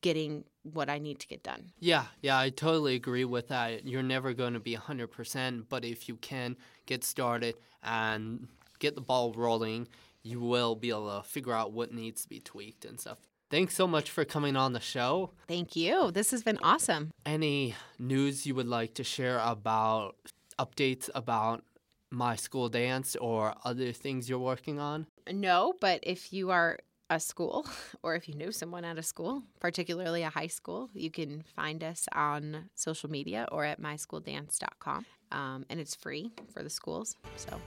getting 0.00 0.44
what 0.62 0.90
I 0.90 0.98
need 0.98 1.18
to 1.20 1.26
get 1.26 1.42
done. 1.42 1.72
Yeah, 1.78 2.04
yeah, 2.20 2.38
I 2.38 2.50
totally 2.50 2.94
agree 2.94 3.24
with 3.24 3.48
that. 3.48 3.86
You're 3.86 4.02
never 4.02 4.34
going 4.34 4.54
to 4.54 4.60
be 4.60 4.76
100%, 4.76 5.64
but 5.68 5.84
if 5.84 6.08
you 6.08 6.16
can 6.16 6.56
get 6.86 7.04
started 7.04 7.54
and 7.82 8.48
get 8.78 8.94
the 8.94 9.00
ball 9.00 9.32
rolling, 9.32 9.88
you 10.22 10.40
will 10.40 10.74
be 10.74 10.90
able 10.90 11.20
to 11.20 11.26
figure 11.26 11.52
out 11.52 11.72
what 11.72 11.92
needs 11.92 12.22
to 12.22 12.28
be 12.28 12.40
tweaked 12.40 12.84
and 12.84 13.00
stuff. 13.00 13.18
Thanks 13.50 13.74
so 13.74 13.86
much 13.86 14.10
for 14.10 14.26
coming 14.26 14.56
on 14.56 14.74
the 14.74 14.80
show. 14.80 15.30
Thank 15.46 15.74
you. 15.74 16.10
This 16.10 16.32
has 16.32 16.42
been 16.42 16.58
awesome. 16.62 17.12
Any 17.24 17.74
news 17.98 18.46
you 18.46 18.54
would 18.54 18.66
like 18.66 18.94
to 18.94 19.04
share 19.04 19.38
about 19.38 20.16
updates 20.58 21.08
about 21.14 21.64
my 22.10 22.36
school 22.36 22.68
dance 22.68 23.16
or 23.16 23.54
other 23.64 23.92
things 23.92 24.28
you're 24.28 24.38
working 24.38 24.78
on? 24.78 25.06
No, 25.30 25.74
but 25.80 26.00
if 26.02 26.32
you 26.32 26.50
are 26.50 26.78
a 27.10 27.20
school 27.20 27.66
or 28.02 28.14
if 28.14 28.28
you 28.28 28.34
know 28.34 28.50
someone 28.50 28.84
at 28.84 28.98
a 28.98 29.02
school, 29.02 29.42
particularly 29.60 30.22
a 30.22 30.30
high 30.30 30.46
school, 30.46 30.90
you 30.94 31.10
can 31.10 31.44
find 31.56 31.82
us 31.82 32.08
on 32.12 32.68
social 32.74 33.10
media 33.10 33.46
or 33.52 33.64
at 33.64 33.80
myschooldance.com. 33.80 35.06
Um, 35.30 35.66
and 35.68 35.78
it's 35.78 35.94
free 35.94 36.32
for 36.52 36.62
the 36.62 36.70
schools. 36.70 37.16
So. 37.36 37.60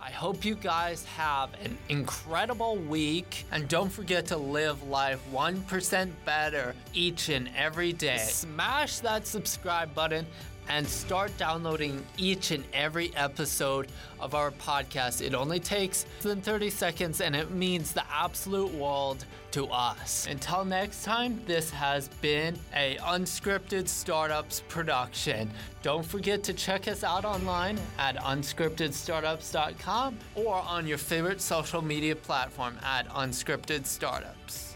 I 0.00 0.10
hope 0.10 0.44
you 0.44 0.54
guys 0.54 1.04
have 1.16 1.50
an 1.64 1.76
incredible 1.88 2.76
week 2.76 3.44
and 3.50 3.68
don't 3.68 3.90
forget 3.90 4.26
to 4.26 4.36
live 4.36 4.80
life 4.84 5.20
1% 5.32 6.10
better 6.24 6.74
each 6.94 7.28
and 7.30 7.50
every 7.56 7.92
day. 7.92 8.18
Smash 8.18 9.00
that 9.00 9.26
subscribe 9.26 9.92
button 9.94 10.24
and 10.68 10.86
start 10.86 11.36
downloading 11.38 12.04
each 12.16 12.50
and 12.50 12.64
every 12.72 13.14
episode 13.16 13.88
of 14.20 14.34
our 14.34 14.50
podcast. 14.52 15.24
It 15.24 15.34
only 15.34 15.60
takes 15.60 16.06
than 16.22 16.40
30 16.40 16.70
seconds 16.70 17.20
and 17.20 17.34
it 17.34 17.50
means 17.50 17.92
the 17.92 18.04
absolute 18.12 18.72
world 18.74 19.24
to 19.52 19.66
us. 19.66 20.26
Until 20.30 20.64
next 20.64 21.04
time, 21.04 21.40
this 21.46 21.70
has 21.70 22.08
been 22.20 22.58
a 22.74 22.96
Unscripted 22.96 23.88
Startups 23.88 24.62
production. 24.68 25.50
Don't 25.82 26.04
forget 26.04 26.42
to 26.44 26.52
check 26.52 26.88
us 26.88 27.02
out 27.02 27.24
online 27.24 27.78
at 27.98 28.16
unscriptedstartups.com 28.16 30.18
or 30.34 30.54
on 30.54 30.86
your 30.86 30.98
favorite 30.98 31.40
social 31.40 31.82
media 31.82 32.14
platform 32.14 32.78
at 32.82 33.08
Unscripted 33.08 33.86
Startups. 33.86 34.67